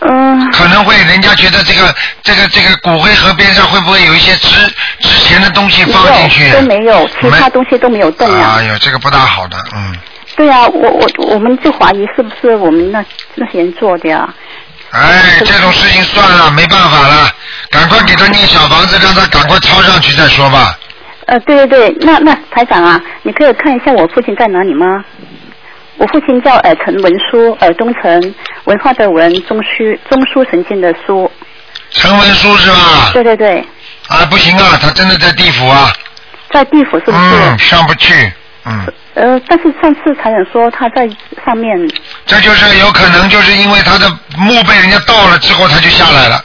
[0.00, 0.50] 嗯。
[0.52, 4.48] 可能会人家觉得这个这个这个骨灰盒边上会不会有一些值
[5.00, 6.50] 值钱的东西放进去？
[6.52, 8.56] 都没有，其他东西都没有动啊。
[8.58, 9.94] 哎呦，这个不大好的，嗯。
[10.34, 14.28] 对啊、我我我们就怀疑是不是我们那那些人做的呀？
[14.90, 17.30] 哎，这种事情算了，没办法了，
[17.70, 20.78] 赶快给他念小房子，让他赶快抄上去再说吧。
[21.26, 25.04] 呃，对对对，那那台长啊，你可以看一下我父亲在哪里吗？
[25.98, 31.30] 我父亲叫呃陈文书，呃东城，文化的文，中书中枢神经的书。
[31.90, 33.10] 陈文书是吧？
[33.12, 33.58] 对对对，
[34.08, 35.92] 啊，不行啊，他真的在地府啊，
[36.52, 37.18] 在地府是不是？
[37.18, 38.32] 嗯，上不去，
[38.64, 41.08] 嗯，呃，但是上次台长说他在
[41.44, 41.76] 上面，
[42.26, 46.40] 这就是有可能就是因为他的墓被人家盗了之后，他就下来了。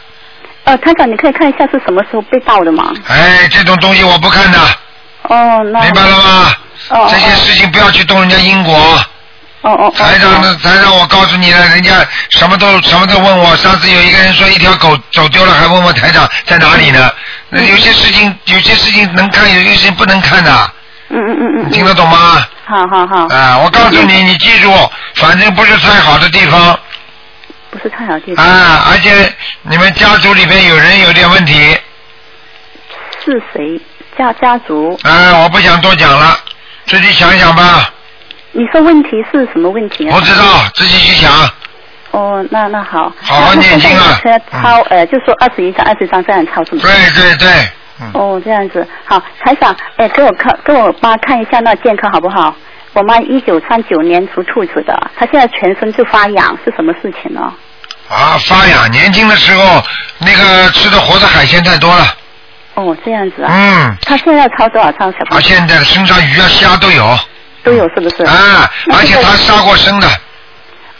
[0.63, 2.91] 呃，台长你可以看一下是什么时候被盗的吗？
[3.07, 4.59] 哎，这种东西我不看的，
[5.23, 6.53] 哦，那明白了吗？
[6.89, 8.75] 哦这些事情不要去动人家因果。
[9.61, 10.57] 哦哦台长呢？
[10.63, 11.93] 台长，我告诉你了，人家
[12.29, 13.55] 什么都什么都问我。
[13.57, 17.11] 上次有一个人说一条狗走丢了，还问我台长在哪里呢？
[17.49, 20.71] 那有些事情，有些事情能看，有些事情不能看的。
[21.09, 21.69] 嗯嗯嗯嗯。
[21.71, 22.43] 听得懂吗？
[22.65, 23.27] 好好好。
[23.27, 24.73] 啊，我告诉你，你记住，
[25.15, 26.77] 反正不是太好的地方
[27.71, 28.45] 不是太好地方。
[28.45, 31.75] 啊，而且你们家族里面有人有点问题，
[33.25, 33.79] 是谁？
[34.17, 34.99] 家家族？
[35.03, 36.37] 啊，我不想多讲了，
[36.85, 37.89] 自己想想吧。
[38.51, 40.13] 你说问题是什么问题啊？
[40.13, 40.43] 不知道，
[40.75, 41.31] 自己去想。
[42.11, 43.11] 哦，那那好。
[43.21, 44.19] 好好念经啊
[44.51, 46.81] 抄呃，就说二十一张、二十张这样抄是吗？
[46.83, 47.49] 对对对，
[48.13, 52.53] 哦，这样子好，台长，哎，给我看，给我妈看一下那健康好不好？
[52.93, 57.53] 我妈一九三九年属兔子的，她现在全身就发痒，是什么事情呢？
[58.09, 59.81] 啊，发痒，年轻的时候
[60.19, 62.05] 那个吃的活的海鲜太多了，
[62.75, 63.49] 哦，这样子啊。
[63.53, 63.97] 嗯。
[64.01, 65.47] 她现在要抄多少张小啊，房子？
[65.47, 67.17] 现在的身上鱼啊虾都有，
[67.63, 68.23] 都有是不是？
[68.25, 70.07] 啊，而且她杀过生的，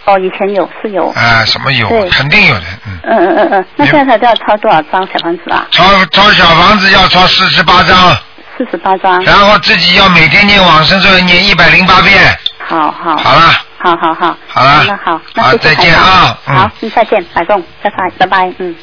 [0.06, 1.10] 哦，以前有是有。
[1.10, 1.89] 啊，什么有？
[2.10, 3.00] 肯定有的，嗯。
[3.04, 5.68] 嗯嗯嗯嗯，那现在他都要抄多少张小房子啊？
[5.72, 8.18] 抄抄小房子要抄四十八章，
[8.64, 9.24] 四十八张。
[9.24, 12.38] 然后自己要每天念往生咒要念一百零八遍。
[12.59, 13.18] 好好。
[13.18, 13.51] 好了。
[13.78, 14.38] 好好好。
[14.47, 18.76] 好了那好，那好再见啊嗯好，嗯，再见，白总，拜拜，拜拜，嗯。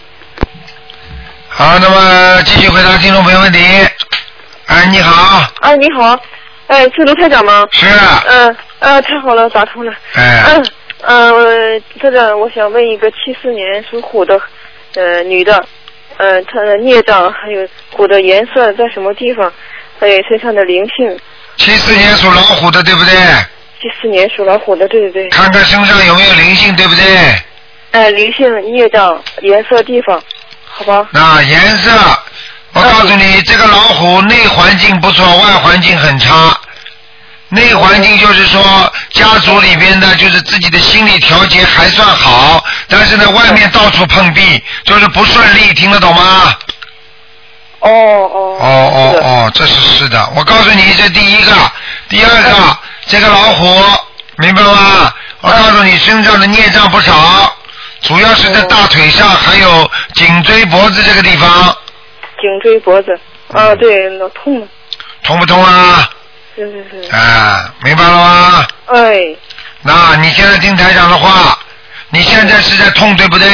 [1.49, 3.61] 好，那么继续回答听众朋友问题。
[4.67, 6.19] 哎，你好，哎，你好，
[6.67, 7.65] 哎，是卢台长吗？
[7.71, 7.87] 是。
[8.27, 9.93] 嗯呃，太好了，打通了。
[10.15, 10.67] 哎，嗯
[11.03, 14.41] 嗯，这个我想问一个七四年属虎的
[14.97, 15.65] 呃女的，
[16.19, 19.53] 呃，他的孽障还有虎的颜色在什么地方，
[19.99, 21.19] 还有身上的灵性。
[21.57, 23.13] 七四年属老虎的，对不对？
[23.81, 25.29] 七四年属老虎的，对对对。
[25.31, 27.05] 看看身上有没有灵性，对不对？
[27.93, 30.21] 哎，灵性、孽障、颜色、地方，
[30.67, 31.09] 好吧？
[31.13, 31.91] 那颜色，
[32.75, 36.61] 我告诉你，这个老虎内环境不错，外环境很差。
[37.51, 46.55] 内环境就是说，家族里边的，就是自己的心理调节还算好，但是呢，外面到处碰壁，就是不顺利，听得懂吗？
[47.81, 48.59] 哦哦。
[48.61, 51.53] 哦哦哦，这是是的，我告诉你，这第一个，
[52.09, 53.83] 第二个，这个老虎，
[54.37, 55.11] 明白吗？
[55.41, 57.57] 我告诉你，身上的孽障不少，
[58.03, 61.49] 主要是在大腿上，还有颈椎、脖子这个地方，
[62.41, 63.19] 颈椎、脖子，
[63.55, 64.67] 啊，对，老痛了，
[65.23, 66.11] 通不痛啊？
[66.67, 67.17] 是是是。
[67.17, 68.67] 啊，明白了吗？
[68.87, 69.37] 哎，
[69.83, 71.57] 那你现在听台长的话，
[72.11, 73.49] 你现在是在痛，对不对？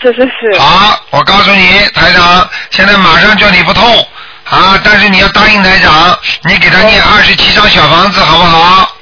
[0.00, 0.58] 是是是。
[0.58, 4.08] 好，我告诉你，台长现在马上叫你不痛
[4.44, 8.96] 啊，但是你要答应台长，你给他念二十七张小房子，好不好？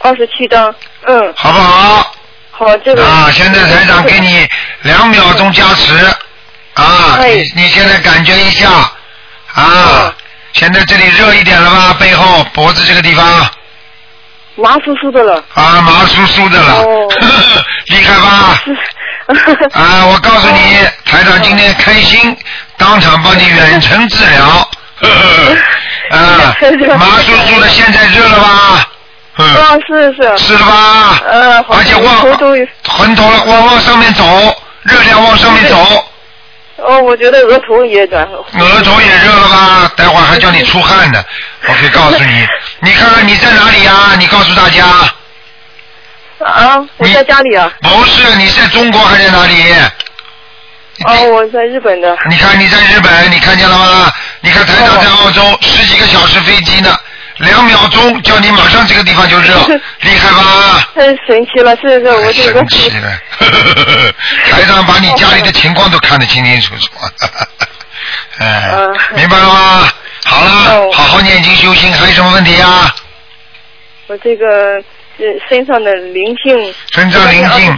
[0.00, 0.74] 二十七张，
[1.06, 1.34] 嗯。
[1.36, 2.14] 好不好？
[2.52, 3.04] 好，这个。
[3.04, 4.48] 啊，现在台长给你
[4.82, 5.94] 两秒钟加持
[6.74, 8.70] 啊，你你现在感觉一下
[9.54, 10.14] 啊，
[10.52, 11.96] 现在这里热一点了吧？
[11.98, 13.26] 背后脖子这个地方
[14.56, 15.42] 麻酥酥的了。
[15.54, 16.84] 啊，麻酥酥的了，
[17.86, 18.60] 厉害吧？
[19.72, 22.36] 啊，我告诉你，台长今天开心，
[22.76, 24.68] 当场帮你远程治疗。
[26.10, 26.54] 啊，
[26.98, 28.88] 麻酥酥的，现在热了吧？
[29.38, 29.46] 嗯。
[29.56, 30.36] 啊，是是。
[30.36, 31.22] 是了吧？
[31.26, 32.66] 呃，而且往头都有。
[32.88, 34.24] 魂头了，往往上面走，
[34.82, 36.04] 热量往上面走，
[36.82, 38.24] 哦，我觉得额头也转。
[38.26, 39.92] 额头也热了吧？
[39.96, 41.22] 待会儿还叫你出汗呢。
[41.66, 42.46] 我可以告诉你，
[42.80, 44.16] 你看看你在哪里呀？
[44.18, 44.84] 你告诉大家。
[46.44, 47.70] 啊，我在家里啊。
[47.82, 49.54] 不是，你在中国还是在哪里？
[51.06, 52.16] 哦，我在日本的。
[52.28, 54.12] 你看你在日本，你看见了吗？
[54.40, 56.96] 你看台长在澳洲十几个小时飞机呢，
[57.40, 59.54] 两秒钟叫你马上这个地方就热，
[60.00, 60.90] 厉害吧？
[60.94, 62.60] 太神奇了，是是，我这个。
[62.60, 63.18] 神奇了，
[64.50, 66.90] 台长把你家里的情况都看得清清楚楚，
[68.38, 68.70] 哎，
[69.16, 69.88] 明白了吗？
[70.24, 72.94] 好了，好好念经修心，还有什么问题啊？
[74.06, 74.46] 我这个
[75.18, 76.74] 呃身上的灵性。
[76.92, 77.74] 身上灵性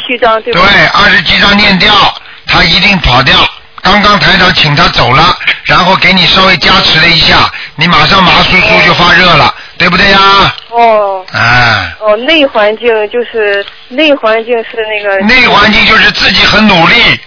[0.52, 1.94] 对二十几张念掉，
[2.46, 3.36] 他一定跑掉。
[3.82, 10.18] 刚刚台长请他走了，然后给你稍微加持了一下，你马上麻酥酥就发热了，对不对呀？
[10.70, 11.24] 哦。
[11.32, 15.18] 哎，哦，内环境就是内环境是那个。
[15.26, 17.20] 内环境就是自己很努力。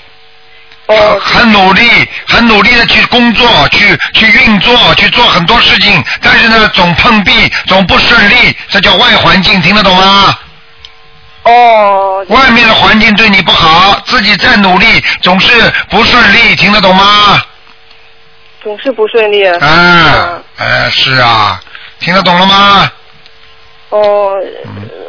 [0.88, 1.20] 哦。
[1.22, 1.90] 很努力，
[2.28, 10.38] 很努力的去工作，去去运作，去做很多事情，但是呢，总碰壁，总不顺利，这叫外环境，听得懂吗？
[11.46, 12.26] 哦。
[12.30, 14.86] 外面的环境对你不好，自己再努力
[15.22, 15.50] 总是
[15.90, 17.42] 不顺利，听得懂吗？
[18.64, 19.46] 总是不顺利。
[19.48, 21.62] 啊，哎，是啊，
[22.00, 22.92] 听得懂了吗？
[23.90, 24.34] 哦，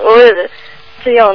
[0.04, 0.16] 我
[1.02, 1.32] 这样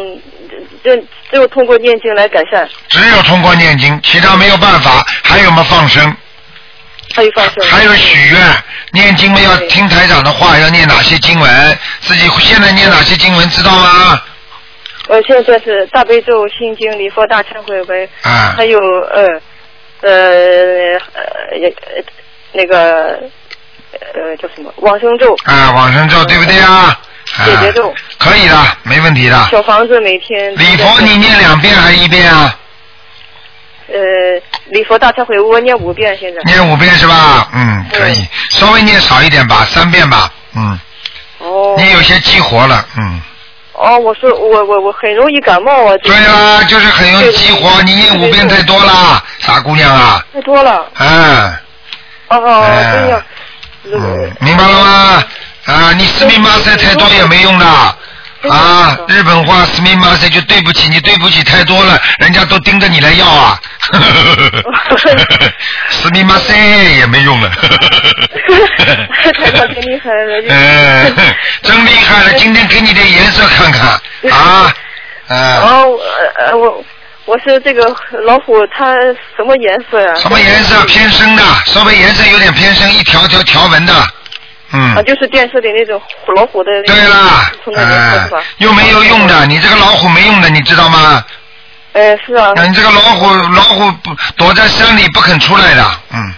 [0.83, 5.03] 就只有通过念经来改善，只有通过念经，其他没有办法。
[5.23, 5.65] 还有吗？
[5.67, 6.15] 放生，
[7.15, 7.67] 还有放生。
[7.67, 8.39] 还有许愿，
[8.91, 14.21] 念经嘛要听台长的话，要念哪些经文，自己现在念哪些经文知道吗？
[15.11, 19.27] 我现在是大悲咒、心经、礼佛大忏悔文，啊还有呃
[19.99, 20.09] 呃
[21.13, 21.73] 呃
[22.53, 23.19] 那个
[23.91, 26.97] 呃叫什么往生咒，啊，往生咒对不对啊？
[27.45, 29.35] 解结咒，可以的，没问题的。
[29.51, 32.57] 小房子每天礼佛你念两遍还是一遍啊？
[33.89, 33.95] 呃
[34.67, 36.41] 礼佛大忏悔我念五遍现在。
[36.45, 37.49] 念五遍是吧？
[37.53, 40.79] 嗯，可以，稍微念少一点吧，三遍吧，嗯。
[41.39, 41.75] 哦。
[41.77, 43.21] 你有些激活了，嗯。
[43.81, 45.97] 哦，我说我我我很容易感冒啊。
[46.03, 50.23] 对啦，就是很容易激活，你念五遍太多了，傻姑娘啊。
[50.31, 50.85] 太多了。
[50.99, 51.53] 嗯，
[52.29, 53.23] 哦，哎这样。
[53.85, 55.23] 嗯，明白了吗？
[55.65, 57.65] 啊，你四密八塞太多也没用的，
[58.49, 63.59] 啊，日本话斯密马塞就对不起，你对不起太多了，人家都盯着你来要啊。
[65.89, 67.49] 斯密马塞也没用了。
[69.39, 71.15] 台长挺厉害了，嗯，
[71.61, 72.33] 真厉害了！
[72.33, 73.89] 今天给你点颜色看看
[74.31, 74.73] 啊，
[75.27, 75.99] 嗯，哦，
[76.37, 76.83] 呃呃，我
[77.25, 77.83] 我是这个
[78.25, 78.95] 老虎，它
[79.37, 80.15] 什么颜色呀？
[80.15, 80.83] 什么颜色？
[80.85, 83.93] 偏深的，稍微颜色有点偏深，一条条条纹的，
[84.73, 87.51] 嗯啊，，就是电视里那种虎老虎的对啦，
[88.57, 91.23] 又没有用的，你这个老虎没用的，你知道吗？
[91.93, 96.33] 哎，是啊，你这个老虎，老虎不躲在山里不肯出来的，嗯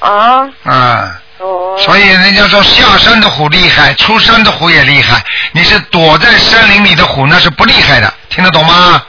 [0.00, 1.20] 啊，啊。
[1.38, 5.20] 哦，所以人家说下山的虎厉害，出山的虎也厉害。
[5.50, 9.02] 你是躲在山林里的虎，那是不厉害的，听得懂吗？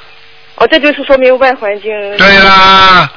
[0.55, 1.91] 哦，这就是说明外环境。
[2.17, 3.07] 对啦，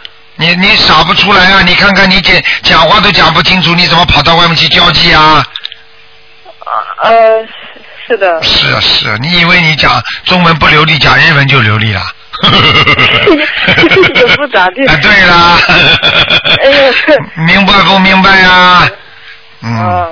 [0.40, 1.62] 你你傻不出来啊！
[1.66, 5.44] 你看看你讲讲话都讲不清楚，你怎么跑到外面去交际啊？
[7.02, 7.10] 呃，
[8.06, 8.40] 是的。
[8.42, 12.00] 是啊是啊，你以为你讲中文不流利，讲日文就流利了？
[14.14, 14.86] 也不咋地。
[14.86, 15.58] 啊，对啦。
[16.62, 16.94] 哎呀，
[17.46, 18.88] 明白不明白呀？
[19.62, 20.06] 嗯，啊，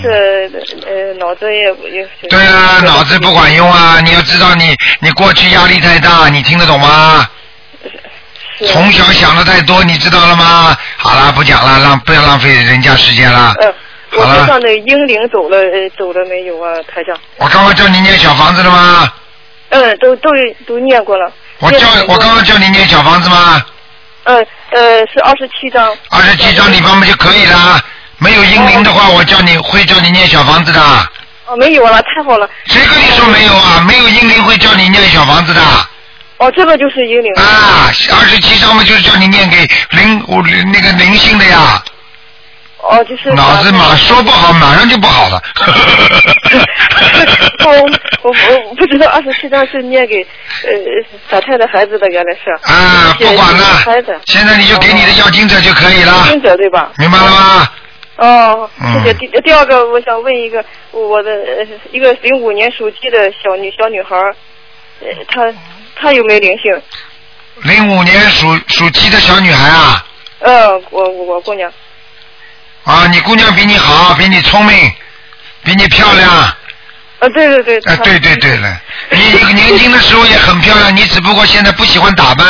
[0.00, 0.50] 是
[0.86, 2.08] 呃，脑子也也。
[2.30, 4.00] 对啊，脑子不管用啊！
[4.02, 7.28] 你要知道你，你过去压力太大，你听得懂吗？
[8.66, 10.76] 从小想的太多，你知道了吗？
[10.96, 13.54] 好了，不讲了，浪不要浪费人家时间了。
[13.60, 13.72] 呃，
[14.12, 17.16] 我身上的英灵走了，呃，走了没有啊，台长？
[17.36, 19.12] 我刚刚叫你念小房子了吗？
[19.70, 20.30] 嗯，都都
[20.66, 21.30] 都念过了。
[21.60, 23.62] 我叫我刚刚叫你念小房子吗？
[24.24, 25.96] 嗯呃，是二十七章。
[26.10, 27.80] 二十七张你帮忙就可以了。
[28.18, 30.80] 没有英灵的话，我叫你会叫你念小房子的。
[31.46, 32.48] 哦，没有了，太好了。
[32.66, 33.84] 谁跟你说没有啊？
[33.86, 35.60] 没有英灵会叫你念小房子的。
[36.38, 37.32] 哦，这个就是婴灵。
[37.34, 39.56] 啊，二十七章嘛，就是叫你念给
[39.90, 41.82] 灵我那个灵性的呀。
[42.80, 43.30] 哦，就是。
[43.32, 45.42] 脑子马说不好，马上就不好了。
[47.64, 47.72] 我
[48.22, 48.30] 我
[48.68, 50.24] 我不知道二十七章是念给
[50.64, 50.70] 呃
[51.28, 52.50] 打胎的孩子的，原来是。
[52.72, 54.16] 啊，不管了孩子。
[54.26, 56.92] 现在你就给你的要经者就可以了要经者对吧？
[56.98, 57.68] 明白了吗？
[58.16, 59.14] 哦，嗯谢谢。
[59.14, 64.16] 第第二个，我想问一个，我的呃一个零五年属鸡的小女小女孩，
[65.00, 65.42] 呃，她
[66.00, 66.82] 她有没有灵性？
[67.62, 70.04] 零五年属属鸡的小女孩啊，
[70.40, 71.70] 嗯，我我我姑娘。
[72.84, 74.92] 啊，你姑娘比你好，比你聪明，
[75.64, 76.30] 比你漂亮。
[76.30, 76.54] 啊，
[77.20, 77.92] 对对对。
[77.92, 78.80] 啊，对对对了，
[79.10, 82.46] 你你年轻的时候也很漂亮，你只不过现在不喜欢打扮。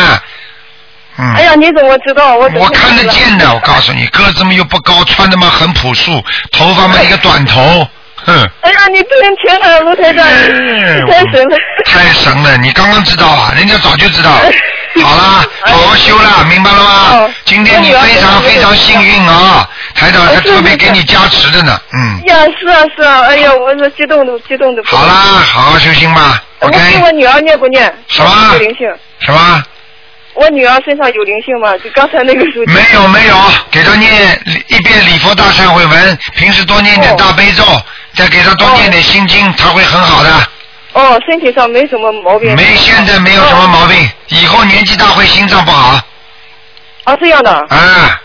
[1.17, 1.35] 嗯。
[1.35, 2.37] 哎呀，你怎么知道？
[2.37, 6.23] 我我看得见的，我告诉你，个子嘛又不高，穿的嘛很朴素，
[6.53, 7.89] 头发嘛一个短头，
[8.27, 11.57] 哼，哎呀，你不能全了，卢台长，哎太神了。
[11.85, 12.57] 太神了！
[12.59, 14.31] 你刚刚知道啊， 人家早就知道。
[15.03, 17.31] 好啦，好好修啦，明白了吗？
[17.45, 22.23] 今天你非常非常幸运啊，台长还特别给你加持着呢，嗯。
[22.27, 24.83] 呀，是啊是啊，哎呀，我是激动的激动的。
[24.85, 27.93] 好啦，好好修心吧我给我女儿念不念？
[28.09, 28.89] 什么有灵性？
[29.21, 29.63] 什么？
[30.35, 31.77] 我女儿身上有灵性吗？
[31.79, 32.65] 就刚才那个书。
[32.67, 33.35] 没有没有，
[33.71, 34.11] 给她念
[34.69, 37.65] 一遍礼佛大忏悔文，平时多念点大悲咒，
[38.19, 40.31] 再给他多念点心经，他会很好的。
[40.95, 42.53] 哦，身体上没什么毛病。
[42.57, 43.97] 没，现在没有什么毛病，
[44.29, 46.01] 以后年纪大会心脏不好。
[47.05, 47.51] 啊，这样的。
[47.53, 48.21] 啊。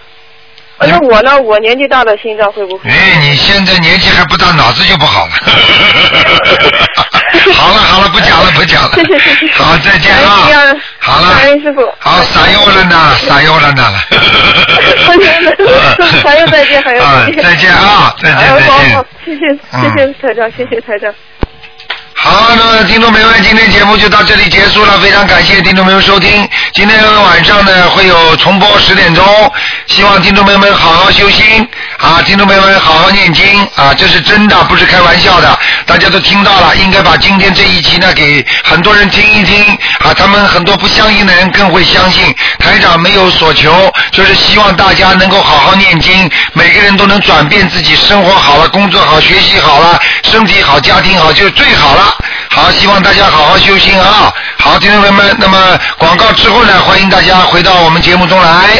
[0.79, 1.39] 那我呢？
[1.39, 2.89] 我年纪大了，心脏会不会？
[2.89, 5.31] 哎，你现在年纪还不大，脑子就不好了。
[7.53, 8.91] 好了好了，不讲了 不讲了。
[8.95, 9.53] 谢谢谢谢。
[9.53, 10.47] 好，再见啊。
[10.99, 11.29] 好了。
[11.35, 11.81] 感恩师傅。
[11.99, 13.99] 好，撒油了呢，撒油了呢了。
[16.23, 21.13] 还有 再见，还有啊再见啊再见哎再见好好，谢谢嗯谢谢台长，谢谢台长。
[22.15, 26.47] 好，那听众朋友们，今天节目就到这里结束了，非常感谢听众朋友收听。
[26.73, 29.51] 今天晚上呢会有重播十点钟，
[29.87, 35.59] 希望听众朋友们好好修心啊，听众朋友们好好念经啊，这是真的，不是开玩笑的。
[35.85, 42.33] 大家都听到了，应该把今天这一集呢给很多人听一听啊，他们很多不相信的人更会相信。
[42.59, 52.02] 台长没有所求，就是希望大家能够好好念经，每个人都能转变自己，生活好了，工作好，学习好了，身体好，家庭好，就最好了。
[52.49, 54.31] 好，希望大家好好修心啊！
[54.59, 55.57] 好，听众朋友们，那么
[55.97, 58.69] 广告之后呢，欢迎大家回到我们节目中来。